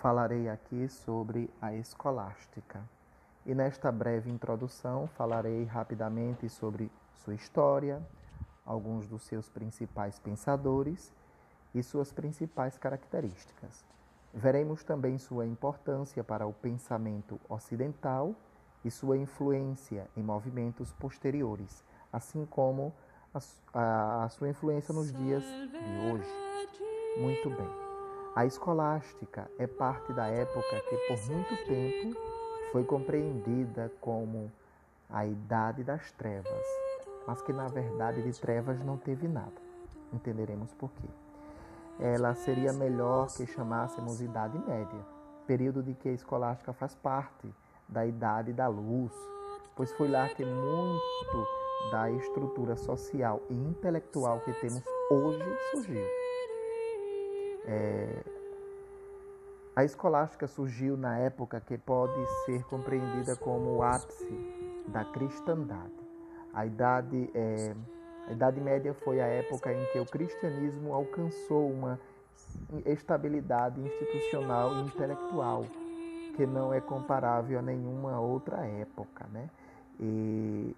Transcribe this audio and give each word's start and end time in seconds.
falarei 0.00 0.48
aqui 0.48 0.88
sobre 0.88 1.50
a 1.60 1.74
escolástica. 1.74 2.82
E 3.44 3.54
nesta 3.54 3.92
breve 3.92 4.30
introdução 4.30 5.06
falarei 5.06 5.64
rapidamente 5.64 6.48
sobre 6.48 6.90
sua 7.14 7.34
história, 7.34 8.02
alguns 8.64 9.06
dos 9.06 9.22
seus 9.22 9.48
principais 9.48 10.18
pensadores 10.18 11.12
e 11.74 11.82
suas 11.82 12.12
principais 12.12 12.76
características. 12.76 13.84
Veremos 14.34 14.82
também 14.82 15.16
sua 15.18 15.46
importância 15.46 16.22
para 16.24 16.46
o 16.46 16.52
pensamento 16.52 17.40
ocidental 17.48 18.34
e 18.84 18.90
sua 18.90 19.16
influência 19.16 20.08
em 20.16 20.22
movimentos 20.22 20.92
posteriores, 20.92 21.84
assim 22.12 22.44
como 22.44 22.92
a, 23.32 23.38
a, 23.72 24.24
a 24.24 24.28
sua 24.28 24.48
influência 24.48 24.92
nos 24.92 25.12
dias 25.12 25.42
de 25.42 26.12
hoje. 26.12 26.30
Muito 27.18 27.48
bem. 27.50 27.85
A 28.36 28.44
escolástica 28.44 29.50
é 29.58 29.66
parte 29.66 30.12
da 30.12 30.26
época 30.26 30.78
que 30.90 30.96
por 31.08 31.32
muito 31.32 31.56
tempo 31.64 32.20
foi 32.70 32.84
compreendida 32.84 33.90
como 33.98 34.52
a 35.08 35.24
idade 35.24 35.82
das 35.82 36.12
trevas, 36.12 36.66
mas 37.26 37.40
que 37.40 37.50
na 37.50 37.66
verdade 37.66 38.22
de 38.22 38.38
trevas 38.38 38.78
não 38.84 38.98
teve 38.98 39.26
nada. 39.26 39.54
Entenderemos 40.12 40.74
por 40.74 40.90
quê. 40.90 41.08
Ela 41.98 42.34
seria 42.34 42.74
melhor 42.74 43.28
que 43.28 43.46
chamássemos 43.46 44.20
Idade 44.20 44.58
Média, 44.68 45.00
período 45.46 45.82
de 45.82 45.94
que 45.94 46.10
a 46.10 46.12
escolástica 46.12 46.74
faz 46.74 46.94
parte 46.94 47.50
da 47.88 48.04
Idade 48.04 48.52
da 48.52 48.68
Luz, 48.68 49.14
pois 49.74 49.90
foi 49.92 50.08
lá 50.08 50.28
que 50.28 50.44
muito 50.44 51.48
da 51.90 52.10
estrutura 52.10 52.76
social 52.76 53.40
e 53.48 53.54
intelectual 53.54 54.40
que 54.40 54.52
temos 54.60 54.82
hoje 55.10 55.58
surgiu. 55.70 56.04
É, 57.66 58.22
a 59.74 59.84
escolástica 59.84 60.46
surgiu 60.46 60.96
na 60.96 61.18
época 61.18 61.60
que 61.60 61.76
pode 61.76 62.24
ser 62.44 62.64
compreendida 62.64 63.36
como 63.36 63.76
o 63.76 63.82
ápice 63.82 64.32
da 64.88 65.04
cristandade. 65.04 65.92
A 66.54 66.64
idade, 66.64 67.30
é, 67.34 67.74
a 68.28 68.32
idade 68.32 68.60
Média 68.60 68.94
foi 68.94 69.20
a 69.20 69.26
época 69.26 69.72
em 69.72 69.84
que 69.92 69.98
o 69.98 70.06
cristianismo 70.06 70.94
alcançou 70.94 71.70
uma 71.70 72.00
estabilidade 72.86 73.80
institucional 73.80 74.76
e 74.76 74.86
intelectual 74.86 75.66
que 76.36 76.46
não 76.46 76.72
é 76.72 76.80
comparável 76.80 77.58
a 77.58 77.62
nenhuma 77.62 78.20
outra 78.20 78.64
época, 78.64 79.26
né? 79.32 79.50
E 79.98 80.76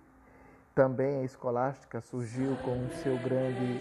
também 0.75 1.21
a 1.21 1.25
escolástica 1.25 2.01
surgiu 2.01 2.57
com 2.65 2.84
o 2.84 2.91
seu 3.03 3.17
grande 3.19 3.81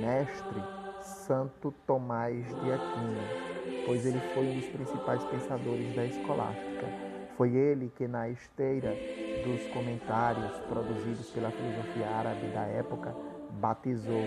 mestre 0.00 0.77
Santo 1.08 1.72
Tomás 1.86 2.46
de 2.46 2.72
Aquino, 2.72 3.84
pois 3.86 4.04
ele 4.04 4.20
foi 4.34 4.44
um 4.44 4.54
dos 4.54 4.66
principais 4.66 5.24
pensadores 5.24 5.94
da 5.94 6.04
escolástica. 6.04 6.86
Foi 7.36 7.54
ele 7.54 7.90
que, 7.96 8.06
na 8.06 8.28
esteira 8.28 8.94
dos 9.44 9.66
comentários 9.68 10.52
produzidos 10.68 11.30
pela 11.30 11.50
filosofia 11.50 12.08
árabe 12.08 12.46
da 12.48 12.62
época, 12.62 13.14
batizou 13.60 14.24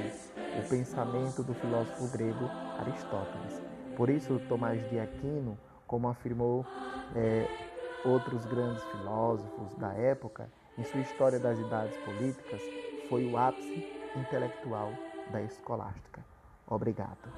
o 0.57 0.69
pensamento 0.69 1.43
do 1.43 1.53
filósofo 1.53 2.07
grego 2.07 2.49
Aristóteles. 2.79 3.61
Por 3.95 4.09
isso, 4.09 4.39
Tomás 4.47 4.81
de 4.89 4.99
Aquino, 4.99 5.57
como 5.85 6.07
afirmou 6.07 6.65
é, 7.15 7.45
outros 8.05 8.45
grandes 8.45 8.83
filósofos 8.85 9.75
da 9.77 9.93
época, 9.93 10.49
em 10.77 10.83
sua 10.85 11.01
história 11.01 11.39
das 11.39 11.59
idades 11.59 11.95
políticas, 11.97 12.61
foi 13.09 13.25
o 13.25 13.37
ápice 13.37 13.83
intelectual 14.15 14.93
da 15.31 15.41
escolástica. 15.41 16.30
Obrigado. 16.71 17.35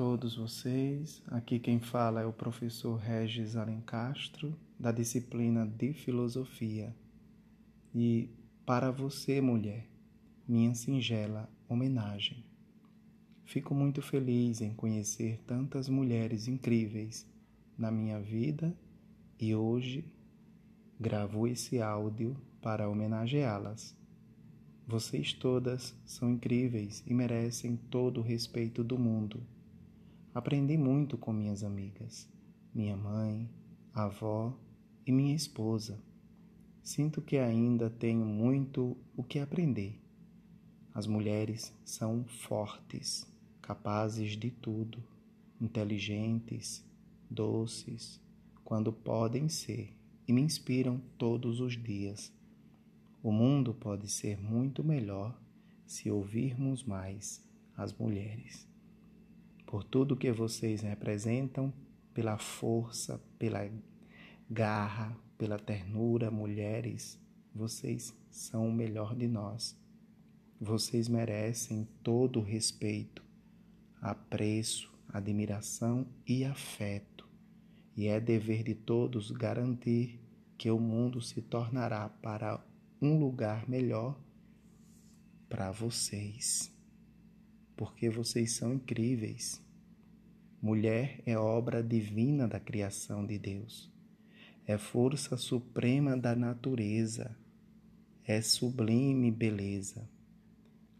Todos 0.00 0.34
vocês. 0.34 1.22
Aqui 1.26 1.58
quem 1.58 1.78
fala 1.78 2.22
é 2.22 2.24
o 2.24 2.32
professor 2.32 2.96
Regis 2.96 3.54
Alencastro, 3.54 4.56
da 4.78 4.90
disciplina 4.90 5.66
de 5.66 5.92
Filosofia. 5.92 6.96
E 7.94 8.30
para 8.64 8.90
você, 8.90 9.42
mulher, 9.42 9.86
minha 10.48 10.74
singela 10.74 11.50
homenagem. 11.68 12.42
Fico 13.44 13.74
muito 13.74 14.00
feliz 14.00 14.62
em 14.62 14.72
conhecer 14.72 15.38
tantas 15.46 15.86
mulheres 15.86 16.48
incríveis 16.48 17.30
na 17.76 17.90
minha 17.90 18.18
vida 18.18 18.74
e 19.38 19.54
hoje 19.54 20.02
gravo 20.98 21.46
esse 21.46 21.82
áudio 21.82 22.34
para 22.62 22.88
homenageá-las. 22.88 23.94
Vocês 24.86 25.34
todas 25.34 25.94
são 26.06 26.30
incríveis 26.30 27.04
e 27.06 27.12
merecem 27.12 27.76
todo 27.90 28.20
o 28.20 28.24
respeito 28.24 28.82
do 28.82 28.98
mundo. 28.98 29.42
Aprendi 30.32 30.78
muito 30.78 31.18
com 31.18 31.32
minhas 31.32 31.64
amigas, 31.64 32.28
minha 32.72 32.96
mãe, 32.96 33.50
avó 33.92 34.56
e 35.04 35.10
minha 35.10 35.34
esposa. 35.34 36.00
Sinto 36.84 37.20
que 37.20 37.36
ainda 37.36 37.90
tenho 37.90 38.24
muito 38.24 38.96
o 39.16 39.24
que 39.24 39.40
aprender. 39.40 40.00
As 40.94 41.04
mulheres 41.08 41.74
são 41.84 42.24
fortes, 42.24 43.26
capazes 43.60 44.36
de 44.36 44.52
tudo, 44.52 45.02
inteligentes, 45.60 46.84
doces, 47.28 48.20
quando 48.62 48.92
podem 48.92 49.48
ser, 49.48 49.92
e 50.28 50.32
me 50.32 50.42
inspiram 50.42 51.00
todos 51.18 51.58
os 51.58 51.72
dias. 51.72 52.32
O 53.20 53.32
mundo 53.32 53.74
pode 53.74 54.08
ser 54.08 54.40
muito 54.40 54.84
melhor 54.84 55.36
se 55.84 56.08
ouvirmos 56.08 56.84
mais 56.84 57.44
as 57.76 57.92
mulheres. 57.92 58.69
Por 59.70 59.84
tudo 59.84 60.16
que 60.16 60.32
vocês 60.32 60.80
representam, 60.80 61.72
pela 62.12 62.36
força, 62.36 63.22
pela 63.38 63.70
garra, 64.50 65.16
pela 65.38 65.60
ternura, 65.60 66.28
mulheres, 66.28 67.16
vocês 67.54 68.12
são 68.32 68.68
o 68.68 68.72
melhor 68.72 69.14
de 69.14 69.28
nós. 69.28 69.78
Vocês 70.60 71.08
merecem 71.08 71.88
todo 72.02 72.40
o 72.40 72.42
respeito, 72.42 73.22
apreço, 74.02 74.92
admiração 75.08 76.04
e 76.26 76.44
afeto. 76.44 77.28
E 77.96 78.08
é 78.08 78.18
dever 78.18 78.64
de 78.64 78.74
todos 78.74 79.30
garantir 79.30 80.20
que 80.58 80.68
o 80.68 80.80
mundo 80.80 81.22
se 81.22 81.40
tornará 81.40 82.08
para 82.08 82.60
um 83.00 83.20
lugar 83.20 83.68
melhor 83.68 84.20
para 85.48 85.70
vocês, 85.70 86.72
porque 87.80 88.10
vocês 88.10 88.52
são 88.52 88.74
incríveis. 88.74 89.64
Mulher 90.60 91.22
é 91.24 91.38
obra 91.38 91.82
divina 91.82 92.46
da 92.46 92.60
criação 92.60 93.24
de 93.24 93.38
Deus, 93.38 93.90
é 94.66 94.76
força 94.76 95.34
suprema 95.38 96.14
da 96.14 96.36
natureza, 96.36 97.34
é 98.22 98.42
sublime 98.42 99.30
beleza. 99.30 100.06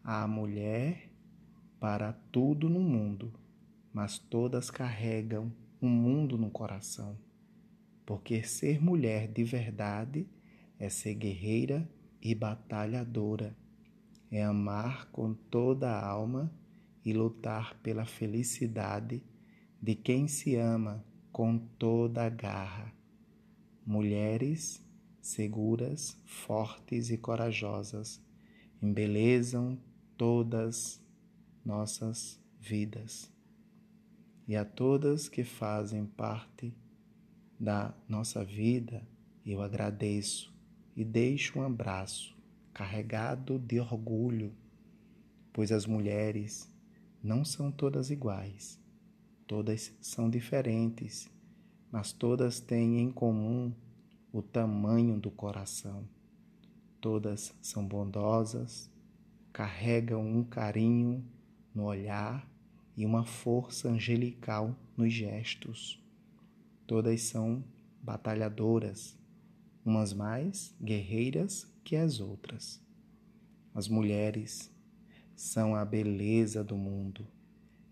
A 0.02 0.26
mulher 0.26 1.12
para 1.78 2.14
tudo 2.32 2.70
no 2.70 2.80
mundo, 2.80 3.30
mas 3.92 4.18
todas 4.18 4.70
carregam 4.70 5.52
um 5.82 5.88
mundo 5.90 6.38
no 6.38 6.48
coração, 6.48 7.14
porque 8.06 8.42
ser 8.42 8.82
mulher 8.82 9.28
de 9.30 9.44
verdade 9.44 10.26
é 10.78 10.88
ser 10.88 11.14
guerreira 11.14 11.86
e 12.22 12.34
batalhadora, 12.34 13.54
é 14.30 14.42
amar 14.42 15.10
com 15.10 15.34
toda 15.34 15.90
a 15.90 16.02
alma 16.02 16.50
e 17.04 17.12
lutar 17.12 17.74
pela 17.82 18.04
felicidade 18.04 19.22
de 19.80 19.94
quem 19.94 20.28
se 20.28 20.56
ama 20.56 21.04
com 21.32 21.58
toda 21.58 22.24
a 22.24 22.28
garra. 22.28 22.92
Mulheres 23.86 24.84
seguras, 25.20 26.16
fortes 26.24 27.10
e 27.10 27.16
corajosas 27.16 28.20
embelezam 28.82 29.78
todas 30.16 31.02
nossas 31.64 32.40
vidas. 32.58 33.30
E 34.46 34.56
a 34.56 34.64
todas 34.64 35.28
que 35.28 35.44
fazem 35.44 36.04
parte 36.04 36.74
da 37.58 37.94
nossa 38.08 38.44
vida, 38.44 39.06
eu 39.44 39.62
agradeço 39.62 40.52
e 40.96 41.04
deixo 41.04 41.58
um 41.58 41.62
abraço 41.62 42.36
carregado 42.72 43.58
de 43.58 43.80
orgulho, 43.80 44.52
pois 45.52 45.70
as 45.72 45.86
mulheres 45.86 46.69
não 47.22 47.44
são 47.44 47.70
todas 47.70 48.10
iguais, 48.10 48.78
todas 49.46 49.92
são 50.00 50.30
diferentes, 50.30 51.30
mas 51.92 52.12
todas 52.12 52.60
têm 52.60 52.98
em 53.00 53.10
comum 53.10 53.72
o 54.32 54.40
tamanho 54.40 55.18
do 55.18 55.30
coração. 55.30 56.08
Todas 57.00 57.54
são 57.60 57.86
bondosas, 57.86 58.90
carregam 59.52 60.24
um 60.26 60.44
carinho 60.44 61.24
no 61.74 61.84
olhar 61.84 62.48
e 62.96 63.04
uma 63.04 63.24
força 63.24 63.88
angelical 63.88 64.76
nos 64.96 65.12
gestos. 65.12 66.02
Todas 66.86 67.22
são 67.22 67.64
batalhadoras, 68.02 69.18
umas 69.84 70.12
mais 70.12 70.74
guerreiras 70.82 71.66
que 71.82 71.96
as 71.96 72.20
outras. 72.20 72.80
As 73.74 73.88
mulheres 73.88 74.70
são 75.40 75.74
a 75.74 75.86
beleza 75.86 76.62
do 76.62 76.76
mundo. 76.76 77.26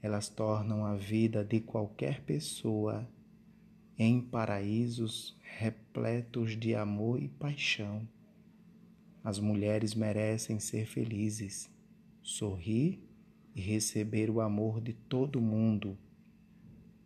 Elas 0.03 0.29
tornam 0.29 0.85
a 0.85 0.95
vida 0.97 1.43
de 1.43 1.61
qualquer 1.61 2.21
pessoa 2.21 3.09
em 3.99 4.21
paraísos 4.21 5.35
repletos 5.41 6.59
de 6.59 6.75
amor 6.75 7.19
e 7.23 7.27
paixão. 7.27 8.07
As 9.25 9.39
mulheres 9.39 9.95
merecem 9.95 10.61
ser 10.61 10.85
felizes, 10.85 11.71
sorrir 12.23 13.03
e 13.55 13.63
receber 13.63 14.29
o 14.29 14.43
amor 14.43 14.79
de 14.79 14.93
todo 14.93 15.41
mundo. 15.41 15.97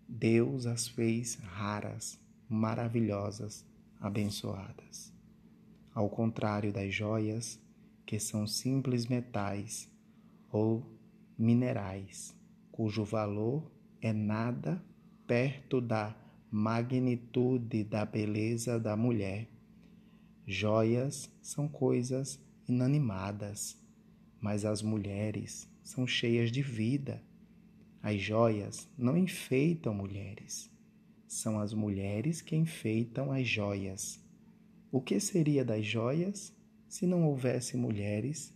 Deus 0.08 0.66
as 0.66 0.88
fez 0.88 1.36
raras, 1.36 2.18
maravilhosas 2.48 3.64
abençoadas. 4.00 5.14
Ao 5.94 6.10
contrário 6.10 6.72
das 6.72 6.92
joias, 6.92 7.60
que 8.04 8.18
são 8.18 8.44
simples 8.44 9.06
metais 9.06 9.91
ou 10.52 10.86
minerais, 11.38 12.36
cujo 12.70 13.04
valor 13.04 13.72
é 14.00 14.12
nada 14.12 14.84
perto 15.26 15.80
da 15.80 16.14
magnitude 16.50 17.82
da 17.82 18.04
beleza 18.04 18.78
da 18.78 18.94
mulher. 18.94 19.48
Joias 20.46 21.30
são 21.40 21.66
coisas 21.66 22.38
inanimadas, 22.68 23.80
mas 24.38 24.64
as 24.64 24.82
mulheres 24.82 25.66
são 25.82 26.06
cheias 26.06 26.52
de 26.52 26.60
vida. 26.60 27.22
As 28.02 28.20
joias 28.20 28.88
não 28.98 29.16
enfeitam 29.16 29.94
mulheres, 29.94 30.70
são 31.26 31.58
as 31.58 31.72
mulheres 31.72 32.42
que 32.42 32.54
enfeitam 32.54 33.32
as 33.32 33.48
joias. 33.48 34.20
O 34.90 35.00
que 35.00 35.18
seria 35.18 35.64
das 35.64 35.86
joias 35.86 36.52
se 36.88 37.06
não 37.06 37.24
houvesse 37.24 37.76
mulheres 37.76 38.52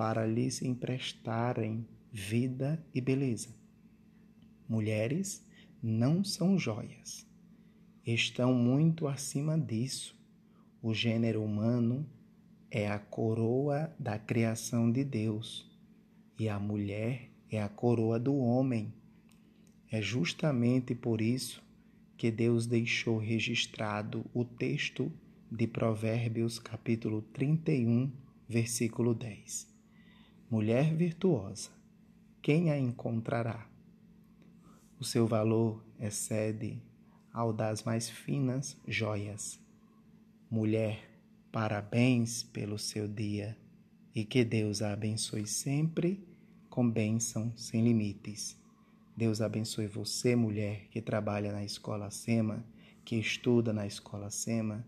para 0.00 0.26
lhes 0.26 0.62
emprestarem 0.62 1.86
vida 2.10 2.82
e 2.94 3.02
beleza? 3.02 3.50
Mulheres 4.66 5.46
não 5.82 6.24
são 6.24 6.58
joias. 6.58 7.26
Estão 8.06 8.54
muito 8.54 9.06
acima 9.06 9.58
disso. 9.58 10.18
O 10.80 10.94
gênero 10.94 11.44
humano 11.44 12.08
é 12.70 12.88
a 12.88 12.98
coroa 12.98 13.94
da 13.98 14.18
criação 14.18 14.90
de 14.90 15.04
Deus 15.04 15.70
e 16.38 16.48
a 16.48 16.58
mulher 16.58 17.28
é 17.50 17.60
a 17.60 17.68
coroa 17.68 18.18
do 18.18 18.34
homem. 18.34 18.94
É 19.90 20.00
justamente 20.00 20.94
por 20.94 21.20
isso 21.20 21.62
que 22.16 22.30
Deus 22.30 22.66
deixou 22.66 23.18
registrado 23.18 24.24
o 24.32 24.46
texto 24.46 25.12
de 25.52 25.66
Provérbios, 25.66 26.58
capítulo 26.58 27.20
31, 27.34 28.10
versículo 28.48 29.12
10. 29.14 29.68
Mulher 30.50 30.92
virtuosa, 30.96 31.70
quem 32.42 32.72
a 32.72 32.76
encontrará? 32.76 33.68
O 34.98 35.04
seu 35.04 35.24
valor 35.24 35.80
excede 36.00 36.82
ao 37.32 37.52
das 37.52 37.84
mais 37.84 38.10
finas 38.10 38.76
joias. 38.84 39.60
Mulher, 40.50 41.08
parabéns 41.52 42.42
pelo 42.42 42.80
seu 42.80 43.06
dia 43.06 43.56
e 44.12 44.24
que 44.24 44.44
Deus 44.44 44.82
a 44.82 44.92
abençoe 44.92 45.46
sempre 45.46 46.20
com 46.68 46.90
bênção 46.90 47.52
sem 47.56 47.84
limites. 47.84 48.60
Deus 49.16 49.40
abençoe 49.40 49.86
você, 49.86 50.34
mulher 50.34 50.88
que 50.90 51.00
trabalha 51.00 51.52
na 51.52 51.62
escola 51.62 52.10
SEMA, 52.10 52.64
que 53.04 53.14
estuda 53.14 53.72
na 53.72 53.86
escola 53.86 54.30
SEMA. 54.30 54.84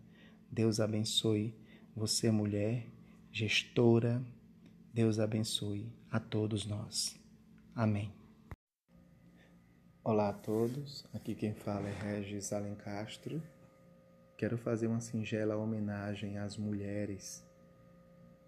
Deus 0.51 0.81
abençoe 0.81 1.55
você, 1.95 2.33
mulher, 2.33 2.85
gestora. 3.31 4.21
Deus 4.95 5.19
abençoe 5.19 5.91
a 6.11 6.21
todos 6.21 6.67
nós. 6.67 7.19
Amém. 7.75 8.13
Olá 10.05 10.29
a 10.29 10.33
todos, 10.35 11.07
aqui 11.15 11.35
quem 11.35 11.55
fala 11.55 11.89
é 11.89 11.93
Regis 11.93 12.53
Alencastro. 12.53 13.43
Quero 14.37 14.59
fazer 14.59 14.89
uma 14.89 15.01
singela 15.01 15.57
homenagem 15.57 16.37
às 16.37 16.59
mulheres. 16.59 17.43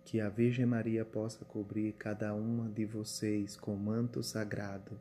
Que 0.05 0.21
a 0.21 0.29
Virgem 0.29 0.67
Maria 0.67 1.03
possa 1.03 1.47
cobrir 1.47 1.95
cada 1.95 2.35
uma 2.35 2.69
de 2.69 2.85
vocês 2.85 3.57
com 3.57 3.75
manto 3.75 4.23
sagrado 4.23 5.01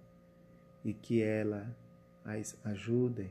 e 0.82 0.94
que 0.94 1.22
ela 1.22 1.76
as 2.24 2.58
ajude 2.64 3.30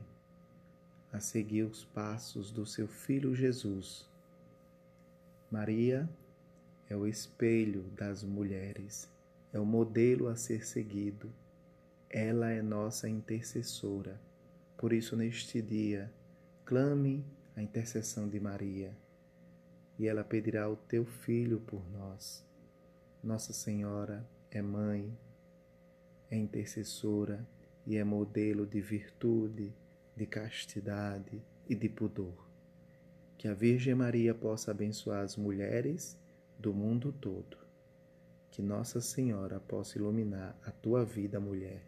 a 1.10 1.18
seguir 1.18 1.62
os 1.62 1.82
passos 1.82 2.50
do 2.50 2.66
seu 2.66 2.86
Filho 2.86 3.34
Jesus. 3.34 4.06
Maria 5.50 6.06
é 6.88 6.96
o 6.96 7.06
espelho 7.06 7.82
das 7.96 8.22
mulheres, 8.22 9.08
é 9.52 9.58
o 9.58 9.64
modelo 9.64 10.28
a 10.28 10.36
ser 10.36 10.64
seguido 10.64 11.32
ela 12.12 12.50
é 12.50 12.60
nossa 12.60 13.08
intercessora. 13.08 14.20
Por 14.76 14.92
isso, 14.92 15.16
neste 15.16 15.62
dia, 15.62 16.12
clame 16.62 17.24
a 17.56 17.62
intercessão 17.62 18.28
de 18.28 18.38
Maria 18.38 18.94
e 19.98 20.06
ela 20.06 20.22
pedirá 20.22 20.68
o 20.68 20.76
teu 20.76 21.06
filho 21.06 21.58
por 21.60 21.82
nós. 21.90 22.44
Nossa 23.24 23.54
Senhora 23.54 24.28
é 24.50 24.60
mãe, 24.60 25.16
é 26.30 26.36
intercessora 26.36 27.48
e 27.86 27.96
é 27.96 28.04
modelo 28.04 28.66
de 28.66 28.82
virtude, 28.82 29.72
de 30.14 30.26
castidade 30.26 31.42
e 31.66 31.74
de 31.74 31.88
pudor. 31.88 32.46
Que 33.38 33.48
a 33.48 33.54
Virgem 33.54 33.94
Maria 33.94 34.34
possa 34.34 34.70
abençoar 34.70 35.22
as 35.22 35.34
mulheres 35.34 36.18
do 36.62 36.72
mundo 36.72 37.12
todo. 37.12 37.56
Que 38.52 38.62
Nossa 38.62 39.00
Senhora 39.00 39.58
possa 39.58 39.98
iluminar 39.98 40.56
a 40.64 40.70
tua 40.70 41.04
vida, 41.04 41.40
mulher. 41.40 41.84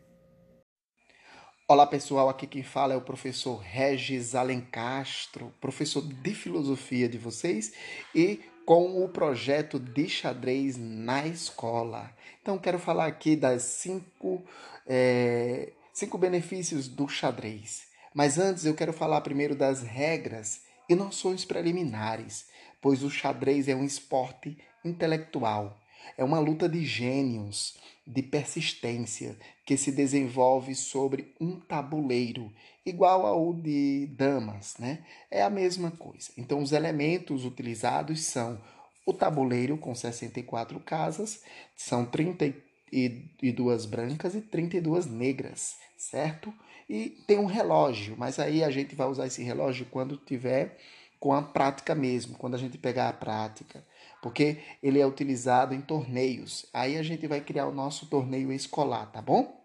Olá 1.69 1.87
pessoal, 1.87 2.29
aqui 2.29 2.45
quem 2.45 2.65
fala 2.65 2.93
é 2.93 2.97
o 2.97 3.01
professor 3.01 3.59
Regis 3.59 4.35
Alencastro, 4.35 5.55
professor 5.61 6.03
de 6.03 6.35
filosofia 6.35 7.09
de 7.09 7.17
vocês 7.17 7.73
e 8.13 8.41
com 8.67 9.05
o 9.05 9.09
projeto 9.09 9.79
de 9.79 10.09
xadrez 10.09 10.77
na 10.77 11.25
escola. 11.25 12.11
Então 12.43 12.59
quero 12.59 12.79
falar 12.79 13.07
aqui 13.07 13.37
das 13.37 13.63
cinco, 13.63 14.43
é, 14.87 15.73
cinco 15.93 16.19
benefícios 16.19 16.89
do 16.89 17.09
xadrez. 17.09 17.87
Mas 18.13 18.39
antes 18.39 18.67
eu 18.67 18.75
quero 18.75 18.93
falar 18.93 19.21
primeiro 19.21 19.55
das 19.55 19.83
regras 19.83 20.63
e 20.89 20.95
noções 20.95 21.45
preliminares, 21.45 22.47
pois 22.85 23.03
o 23.03 23.09
xadrez 23.09 23.67
é 23.67 23.75
um 23.75 23.83
esporte 23.83 24.59
intelectual, 24.85 25.81
é 26.19 26.23
uma 26.23 26.39
luta 26.39 26.69
de 26.69 26.85
gênios 26.85 27.79
de 28.07 28.23
persistência 28.23 29.39
que 29.65 29.75
se 29.75 29.91
desenvolve 29.91 30.75
sobre 30.75 31.35
um 31.41 31.59
tabuleiro, 31.59 32.53
igual 32.85 33.25
ao 33.25 33.55
de 33.55 34.07
damas, 34.09 34.77
né? 34.79 35.03
É 35.31 35.43
a 35.43 35.49
mesma 35.49 35.93
coisa. 35.93 36.31
Então, 36.37 36.61
os 36.63 36.73
elementos 36.73 37.47
utilizados 37.47 38.23
são 38.23 38.61
o 39.07 39.15
tabuleiro 39.15 39.79
com 39.79 39.95
64 39.95 40.79
casas, 40.81 41.43
são 41.75 42.05
32 42.05 43.87
brancas 43.87 44.35
e 44.35 44.43
32 44.43 45.07
negras, 45.07 45.77
certo? 45.97 46.53
E 46.87 47.09
tem 47.27 47.39
um 47.39 47.47
relógio, 47.47 48.15
mas 48.19 48.39
aí 48.39 48.63
a 48.63 48.71
gente 48.71 48.95
vai 48.95 49.07
usar 49.07 49.27
esse 49.27 49.43
relógio 49.43 49.87
quando 49.91 50.19
tiver 50.19 50.77
com 51.19 51.33
a 51.33 51.43
prática 51.43 51.95
mesmo, 51.95 52.37
quando 52.37 52.55
a 52.55 52.59
gente 52.59 52.79
pegar 52.79 53.09
a 53.09 53.13
prática 53.13 53.85
porque 54.25 54.63
ele 54.83 54.99
é 54.99 55.07
utilizado 55.07 55.75
em 55.75 55.83
torneios. 55.83 56.65
Aí 56.73 56.97
a 56.97 57.03
gente 57.03 57.27
vai 57.27 57.43
criar 57.43 57.67
o 57.67 57.75
nosso 57.75 58.07
torneio 58.07 58.51
escolar, 58.51 59.13
tá 59.13 59.21
bom? 59.21 59.63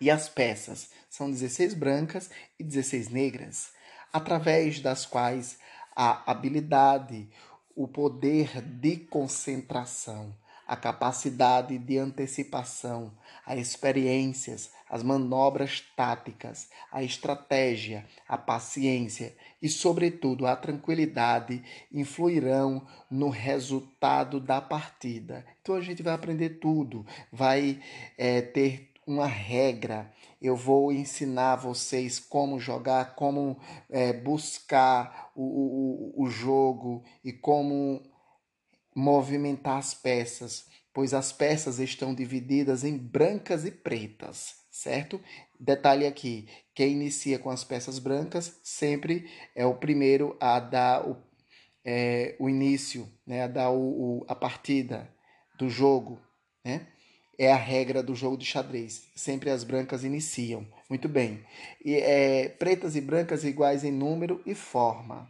E 0.00 0.10
as 0.10 0.26
peças 0.26 0.88
são 1.10 1.30
16 1.30 1.74
brancas 1.74 2.30
e 2.58 2.64
16 2.64 3.10
negras, 3.10 3.72
através 4.10 4.80
das 4.80 5.04
quais 5.04 5.58
a 5.94 6.30
habilidade, 6.30 7.28
o 7.76 7.86
poder 7.86 8.62
de 8.62 8.96
concentração, 8.96 10.34
a 10.66 10.76
capacidade 10.76 11.76
de 11.76 11.98
antecipação, 11.98 13.12
as 13.44 13.58
experiências, 13.58 14.70
as 14.88 15.02
manobras 15.02 15.82
táticas, 15.96 16.68
a 16.92 17.02
estratégia, 17.02 18.06
a 18.28 18.36
paciência 18.36 19.34
e, 19.60 19.68
sobretudo, 19.68 20.46
a 20.46 20.54
tranquilidade 20.54 21.62
influirão 21.92 22.86
no 23.10 23.28
resultado 23.28 24.38
da 24.38 24.60
partida. 24.60 25.44
Então 25.62 25.74
a 25.74 25.80
gente 25.80 26.02
vai 26.02 26.14
aprender 26.14 26.60
tudo, 26.60 27.04
vai 27.32 27.80
é, 28.16 28.40
ter 28.42 28.92
uma 29.06 29.26
regra. 29.26 30.12
Eu 30.40 30.56
vou 30.56 30.92
ensinar 30.92 31.56
vocês 31.56 32.18
como 32.18 32.58
jogar, 32.58 33.14
como 33.14 33.58
é, 33.88 34.12
buscar 34.12 35.30
o, 35.34 35.42
o, 35.42 36.24
o 36.24 36.26
jogo 36.28 37.02
e 37.24 37.32
como 37.32 38.02
movimentar 38.94 39.78
as 39.78 39.92
peças, 39.94 40.66
pois 40.92 41.12
as 41.12 41.32
peças 41.32 41.78
estão 41.78 42.14
divididas 42.14 42.84
em 42.84 42.96
brancas 42.96 43.64
e 43.64 43.70
pretas, 43.70 44.63
certo? 44.74 45.20
Detalhe 45.58 46.04
aqui: 46.04 46.48
quem 46.74 46.92
inicia 46.92 47.38
com 47.38 47.48
as 47.48 47.62
peças 47.62 48.00
brancas 48.00 48.58
sempre 48.62 49.30
é 49.54 49.64
o 49.64 49.76
primeiro 49.76 50.36
a 50.40 50.58
dar 50.58 51.08
o, 51.08 51.16
é, 51.84 52.34
o 52.40 52.48
início, 52.48 53.08
né? 53.24 53.44
a 53.44 53.46
dar 53.46 53.70
o, 53.70 53.78
o, 54.20 54.24
a 54.26 54.34
partida 54.34 55.08
do 55.56 55.70
jogo, 55.70 56.20
né? 56.64 56.88
É 57.36 57.50
a 57.50 57.56
regra 57.56 58.00
do 58.00 58.14
jogo 58.14 58.36
de 58.36 58.44
xadrez. 58.44 59.08
Sempre 59.16 59.50
as 59.50 59.64
brancas 59.64 60.04
iniciam. 60.04 60.64
Muito 60.88 61.08
bem. 61.08 61.44
E, 61.84 61.96
é, 61.96 62.48
pretas 62.48 62.94
e 62.94 63.00
brancas 63.00 63.42
iguais 63.42 63.82
em 63.82 63.90
número 63.90 64.40
e 64.46 64.54
forma 64.54 65.28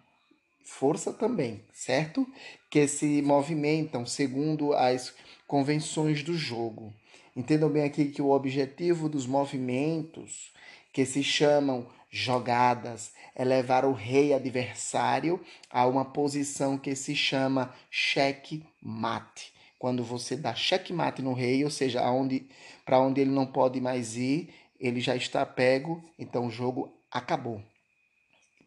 força 0.64 1.12
também, 1.12 1.62
certo? 1.72 2.26
Que 2.70 2.88
se 2.88 3.22
movimentam 3.22 4.06
segundo 4.06 4.72
as 4.72 5.14
convenções 5.46 6.22
do 6.22 6.34
jogo. 6.34 6.92
Entendam 7.36 7.68
bem 7.68 7.84
aqui 7.84 8.06
que 8.06 8.22
o 8.22 8.30
objetivo 8.30 9.08
dos 9.08 9.26
movimentos, 9.26 10.52
que 10.92 11.04
se 11.04 11.24
chamam 11.24 11.86
jogadas, 12.10 13.12
é 13.34 13.44
levar 13.44 13.84
o 13.84 13.92
rei 13.92 14.32
adversário 14.32 15.40
a 15.68 15.86
uma 15.86 16.04
posição 16.04 16.78
que 16.78 16.94
se 16.94 17.16
chama 17.16 17.74
cheque-mate. 17.90 19.52
Quando 19.78 20.04
você 20.04 20.36
dá 20.36 20.54
cheque-mate 20.54 21.22
no 21.22 21.32
rei, 21.32 21.64
ou 21.64 21.70
seja, 21.70 22.00
para 22.84 23.00
onde 23.00 23.20
ele 23.20 23.30
não 23.30 23.46
pode 23.46 23.80
mais 23.80 24.16
ir, 24.16 24.54
ele 24.78 25.00
já 25.00 25.16
está 25.16 25.44
pego, 25.44 26.02
então 26.18 26.46
o 26.46 26.50
jogo 26.50 26.96
acabou 27.10 27.60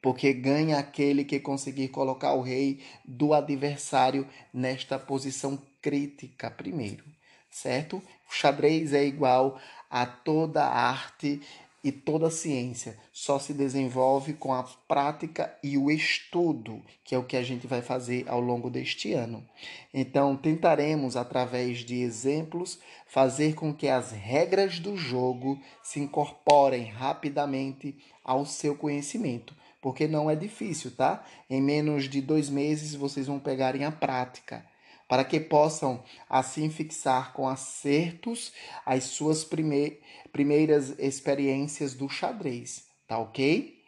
porque 0.02 0.32
ganha 0.34 0.78
aquele 0.78 1.26
que 1.26 1.40
conseguir 1.40 1.90
colocar 1.90 2.34
o 2.34 2.42
rei 2.42 2.80
do 3.04 3.34
adversário 3.34 4.28
nesta 4.54 4.98
posição 4.98 5.62
crítica 5.82 6.50
primeiro, 6.50 7.04
certo? 7.50 7.98
O 8.30 8.34
xadrez 8.34 8.94
é 8.94 9.04
igual 9.06 9.60
a 9.90 10.06
toda 10.06 10.66
arte 10.66 11.42
e 11.84 11.92
toda 11.92 12.30
ciência, 12.30 12.98
só 13.14 13.40
se 13.40 13.54
desenvolve 13.54 14.34
com 14.34 14.54
a 14.54 14.64
prática 14.88 15.56
e 15.64 15.78
o 15.78 15.90
estudo, 15.90 16.84
que 17.04 17.16
é 17.16 17.18
o 17.18 17.24
que 17.24 17.38
a 17.38 17.44
gente 17.44 17.66
vai 17.66 17.82
fazer 17.82 18.28
ao 18.28 18.42
longo 18.42 18.70
deste 18.70 19.14
ano. 19.14 19.48
Então, 19.94 20.36
tentaremos, 20.36 21.16
através 21.16 21.80
de 21.80 22.02
exemplos, 22.02 22.80
fazer 23.06 23.54
com 23.54 23.74
que 23.74 23.88
as 23.88 24.12
regras 24.12 24.80
do 24.80 24.98
jogo 24.98 25.58
se 25.82 26.00
incorporem 26.00 26.86
rapidamente 26.86 27.96
ao 28.22 28.46
seu 28.46 28.76
conhecimento 28.76 29.56
porque 29.82 30.08
não 30.08 30.30
é 30.30 30.36
difícil, 30.36 30.92
tá? 30.92 31.24
Em 31.50 31.62
menos 31.62 32.10
de 32.10 32.20
dois 32.20 32.50
meses 32.50 32.94
vocês 32.94 33.28
vão 33.28 33.40
pegarem 33.40 33.86
a 33.86 33.92
prática, 33.92 34.66
para 35.08 35.24
que 35.24 35.40
possam 35.40 36.04
assim 36.30 36.70
fixar 36.70 37.34
com 37.34 37.48
acertos 37.48 38.52
as 38.86 39.06
suas 39.06 39.44
prime 39.44 40.00
primeiras 40.32 40.94
experiências 41.00 41.96
do 41.96 42.10
xadrez, 42.10 42.86
tá 43.08 43.18
ok? 43.18 43.82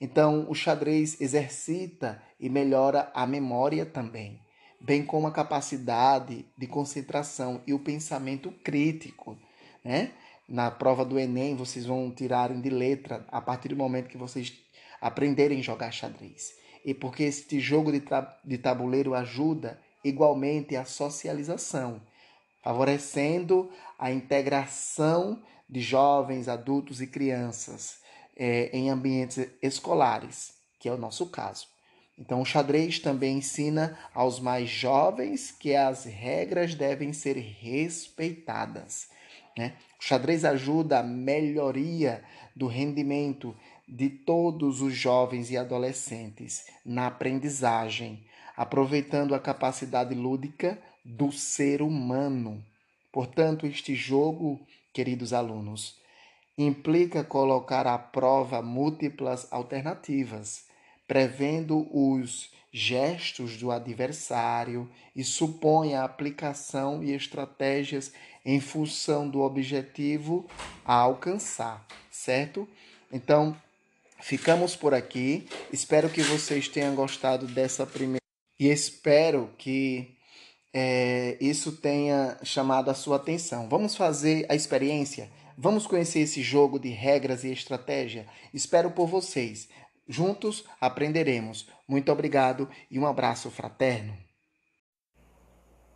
Então, 0.00 0.46
o 0.48 0.54
xadrez 0.54 1.20
exercita 1.20 2.22
e 2.38 2.48
melhora 2.48 3.10
a 3.14 3.26
memória 3.26 3.86
também, 3.86 4.40
bem 4.80 5.04
como 5.04 5.26
a 5.26 5.32
capacidade 5.32 6.44
de 6.56 6.66
concentração 6.66 7.62
e 7.66 7.72
o 7.72 7.78
pensamento 7.78 8.52
crítico, 8.62 9.36
né? 9.82 10.12
Na 10.48 10.70
prova 10.70 11.04
do 11.04 11.18
Enem, 11.18 11.56
vocês 11.56 11.86
vão 11.86 12.08
tirarem 12.10 12.60
de 12.60 12.70
letra 12.70 13.26
a 13.32 13.40
partir 13.40 13.68
do 13.68 13.76
momento 13.76 14.08
que 14.08 14.18
vocês 14.18 14.52
aprenderem 15.00 15.58
a 15.58 15.62
jogar 15.62 15.90
xadrez. 15.90 16.54
E 16.84 16.94
porque 16.94 17.24
este 17.24 17.58
jogo 17.58 17.90
de, 17.90 18.00
de 18.44 18.58
tabuleiro 18.58 19.12
ajuda 19.12 19.80
igualmente 20.08 20.76
a 20.76 20.84
socialização, 20.84 22.00
favorecendo 22.62 23.70
a 23.98 24.10
integração 24.10 25.42
de 25.68 25.80
jovens, 25.80 26.48
adultos 26.48 27.00
e 27.00 27.06
crianças 27.06 27.98
é, 28.36 28.70
em 28.72 28.90
ambientes 28.90 29.48
escolares, 29.62 30.54
que 30.78 30.88
é 30.88 30.92
o 30.92 30.98
nosso 30.98 31.26
caso. 31.26 31.66
Então, 32.18 32.40
o 32.40 32.46
xadrez 32.46 32.98
também 32.98 33.38
ensina 33.38 33.98
aos 34.14 34.40
mais 34.40 34.70
jovens 34.70 35.50
que 35.50 35.74
as 35.74 36.04
regras 36.04 36.74
devem 36.74 37.12
ser 37.12 37.36
respeitadas 37.36 39.08
Né? 39.56 39.74
O 40.00 40.04
xadrez 40.04 40.44
ajuda 40.44 41.00
a 41.00 41.02
melhoria 41.02 42.24
do 42.54 42.66
rendimento 42.66 43.54
de 43.86 44.08
todos 44.08 44.80
os 44.80 44.94
jovens 44.94 45.50
e 45.50 45.56
adolescentes 45.56 46.66
na 46.84 47.06
aprendizagem, 47.06 48.24
aproveitando 48.56 49.34
a 49.34 49.40
capacidade 49.40 50.14
lúdica 50.14 50.78
do 51.04 51.30
ser 51.30 51.82
humano. 51.82 52.64
Portanto, 53.12 53.66
este 53.66 53.94
jogo, 53.94 54.60
queridos 54.92 55.32
alunos, 55.32 56.00
implica 56.58 57.22
colocar 57.22 57.86
à 57.86 57.98
prova 57.98 58.62
múltiplas 58.62 59.46
alternativas, 59.52 60.64
prevendo 61.06 61.86
os 61.92 62.50
gestos 62.72 63.56
do 63.56 63.70
adversário 63.70 64.90
e 65.14 65.24
supõe 65.24 65.94
a 65.94 66.04
aplicação 66.04 67.02
e 67.02 67.12
estratégias 67.14 68.12
em 68.44 68.60
função 68.60 69.28
do 69.28 69.40
objetivo 69.40 70.46
a 70.84 70.94
alcançar, 70.94 71.86
certo? 72.10 72.68
Então, 73.10 73.56
ficamos 74.20 74.76
por 74.76 74.92
aqui. 74.92 75.48
Espero 75.72 76.10
que 76.10 76.22
vocês 76.22 76.68
tenham 76.68 76.94
gostado 76.94 77.46
dessa 77.46 77.86
primeira 77.86 78.25
e 78.58 78.68
espero 78.68 79.50
que 79.58 80.16
é, 80.72 81.36
isso 81.40 81.76
tenha 81.80 82.38
chamado 82.42 82.90
a 82.90 82.94
sua 82.94 83.16
atenção. 83.16 83.68
Vamos 83.68 83.96
fazer 83.96 84.46
a 84.50 84.54
experiência? 84.54 85.30
Vamos 85.56 85.86
conhecer 85.86 86.20
esse 86.20 86.42
jogo 86.42 86.78
de 86.78 86.90
regras 86.90 87.44
e 87.44 87.50
estratégia? 87.50 88.26
Espero 88.52 88.90
por 88.90 89.06
vocês. 89.06 89.68
Juntos 90.06 90.64
aprenderemos. 90.80 91.68
Muito 91.88 92.12
obrigado 92.12 92.68
e 92.90 92.98
um 92.98 93.06
abraço 93.06 93.50
fraterno. 93.50 94.16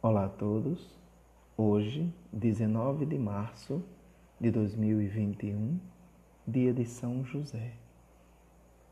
Olá 0.03 0.25
a 0.25 0.29
todos. 0.29 0.99
Hoje, 1.57 2.11
19 2.33 3.05
de 3.05 3.18
março 3.18 3.85
de 4.40 4.51
2021, 4.51 5.79
dia 6.49 6.73
de 6.73 6.87
São 6.87 7.23
José. 7.23 7.73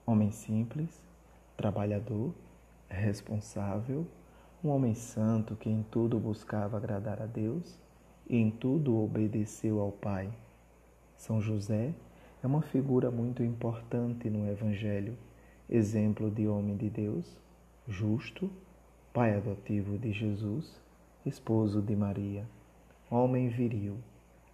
Homem 0.05 0.31
simples, 0.31 1.03
trabalhador, 1.57 2.35
responsável, 2.95 4.07
um 4.63 4.71
homem 4.71 4.95
santo 4.95 5.55
que 5.55 5.69
em 5.69 5.83
tudo 5.83 6.19
buscava 6.19 6.77
agradar 6.77 7.23
a 7.23 7.27
Deus 7.27 7.79
e 8.29 8.37
em 8.37 8.51
tudo 8.51 8.97
obedeceu 9.03 9.81
ao 9.81 9.93
Pai. 9.93 10.31
São 11.17 11.41
José 11.41 11.95
é 12.43 12.47
uma 12.47 12.63
figura 12.63 13.11
muito 13.11 13.43
importante 13.43 14.31
no 14.31 14.49
Evangelho, 14.49 15.17
exemplo 15.69 16.31
de 16.31 16.47
homem 16.47 16.77
de 16.77 16.89
Deus, 16.89 17.37
justo, 17.87 18.51
pai 19.13 19.37
adotivo 19.37 19.99
de 19.99 20.13
Jesus, 20.13 20.81
esposo 21.27 21.83
de 21.83 21.97
Maria, 21.97 22.47
homem 23.11 23.49
viril, 23.49 23.97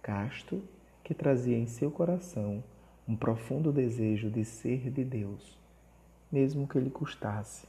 casto, 0.01 0.61
que 1.03 1.13
trazia 1.13 1.57
em 1.57 1.67
seu 1.67 1.91
coração 1.91 2.63
um 3.07 3.15
profundo 3.15 3.71
desejo 3.71 4.31
de 4.31 4.43
ser 4.43 4.89
de 4.89 5.03
Deus, 5.03 5.59
mesmo 6.31 6.67
que 6.67 6.79
lhe 6.79 6.89
custasse. 6.89 7.67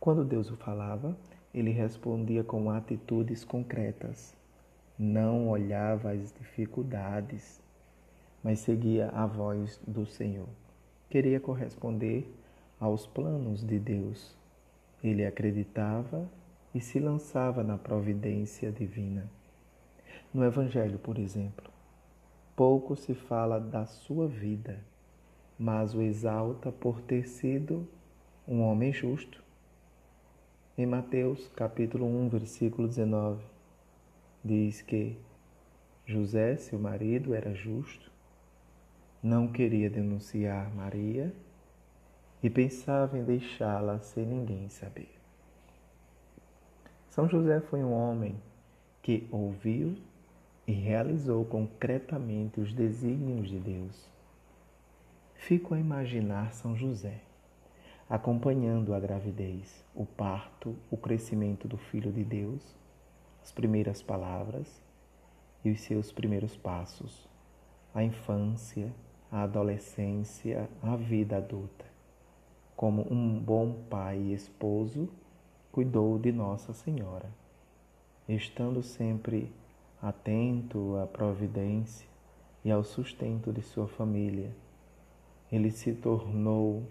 Quando 0.00 0.24
Deus 0.24 0.50
o 0.50 0.56
falava, 0.56 1.16
ele 1.52 1.70
respondia 1.70 2.44
com 2.44 2.70
atitudes 2.70 3.44
concretas. 3.44 4.36
Não 4.98 5.48
olhava 5.48 6.10
as 6.10 6.32
dificuldades 6.32 7.60
mas 8.42 8.60
seguia 8.60 9.08
a 9.08 9.26
voz 9.26 9.80
do 9.86 10.06
Senhor. 10.06 10.48
Queria 11.10 11.40
corresponder 11.40 12.32
aos 12.78 13.06
planos 13.06 13.64
de 13.64 13.78
Deus. 13.78 14.36
Ele 15.02 15.24
acreditava 15.24 16.28
e 16.74 16.80
se 16.80 16.98
lançava 16.98 17.62
na 17.62 17.78
providência 17.78 18.70
divina. 18.70 19.28
No 20.32 20.44
Evangelho, 20.44 20.98
por 20.98 21.18
exemplo, 21.18 21.70
pouco 22.54 22.94
se 22.94 23.14
fala 23.14 23.58
da 23.58 23.86
sua 23.86 24.26
vida, 24.26 24.78
mas 25.58 25.94
o 25.94 26.02
exalta 26.02 26.70
por 26.70 27.00
ter 27.00 27.26
sido 27.26 27.88
um 28.46 28.62
homem 28.62 28.92
justo. 28.92 29.42
Em 30.78 30.86
Mateus 30.86 31.48
capítulo 31.56 32.06
1, 32.06 32.28
versículo 32.28 32.86
19, 32.86 33.42
diz 34.44 34.80
que 34.80 35.18
José, 36.06 36.56
seu 36.56 36.78
marido, 36.78 37.34
era 37.34 37.52
justo, 37.52 38.12
não 39.20 39.48
queria 39.48 39.90
denunciar 39.90 40.72
Maria 40.72 41.34
e 42.40 42.48
pensava 42.48 43.18
em 43.18 43.24
deixá-la 43.24 43.98
sem 43.98 44.24
ninguém 44.24 44.68
saber. 44.68 45.10
São 47.08 47.28
José 47.28 47.60
foi 47.60 47.82
um 47.82 47.92
homem 47.92 48.40
que 49.02 49.26
ouviu 49.32 49.96
e 50.64 50.70
realizou 50.70 51.44
concretamente 51.44 52.60
os 52.60 52.72
desígnios 52.72 53.48
de 53.48 53.58
Deus. 53.58 54.08
Fico 55.34 55.74
a 55.74 55.80
imaginar 55.80 56.52
São 56.52 56.76
José 56.76 57.22
acompanhando 58.08 58.94
a 58.94 59.00
gravidez, 59.00 59.84
o 59.94 60.06
parto, 60.06 60.74
o 60.90 60.96
crescimento 60.96 61.68
do 61.68 61.76
Filho 61.76 62.10
de 62.10 62.24
Deus, 62.24 62.74
as 63.42 63.52
primeiras 63.52 64.00
palavras 64.00 64.82
e 65.62 65.70
os 65.70 65.80
seus 65.82 66.10
primeiros 66.10 66.56
passos, 66.56 67.28
a 67.94 68.02
infância, 68.02 68.90
a 69.30 69.42
adolescência, 69.42 70.70
a 70.82 70.96
vida 70.96 71.36
adulta. 71.36 71.84
Como 72.74 73.06
um 73.12 73.38
bom 73.38 73.74
pai 73.90 74.18
e 74.18 74.32
esposo, 74.32 75.08
cuidou 75.70 76.18
de 76.18 76.32
Nossa 76.32 76.72
Senhora, 76.72 77.28
estando 78.26 78.82
sempre 78.82 79.52
atento 80.00 80.96
à 80.96 81.06
providência 81.06 82.08
e 82.64 82.70
ao 82.70 82.82
sustento 82.84 83.52
de 83.52 83.60
sua 83.60 83.86
família. 83.86 84.50
Ele 85.50 85.70
se 85.70 85.92
tornou 85.92 86.84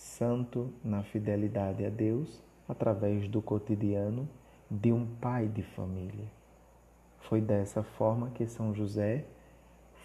santo 0.00 0.72
na 0.82 1.02
fidelidade 1.02 1.84
a 1.84 1.90
Deus 1.90 2.42
através 2.66 3.28
do 3.28 3.42
cotidiano 3.42 4.26
de 4.70 4.90
um 4.90 5.06
pai 5.06 5.46
de 5.46 5.62
família. 5.62 6.24
Foi 7.18 7.38
dessa 7.38 7.82
forma 7.82 8.30
que 8.30 8.46
São 8.46 8.74
José 8.74 9.26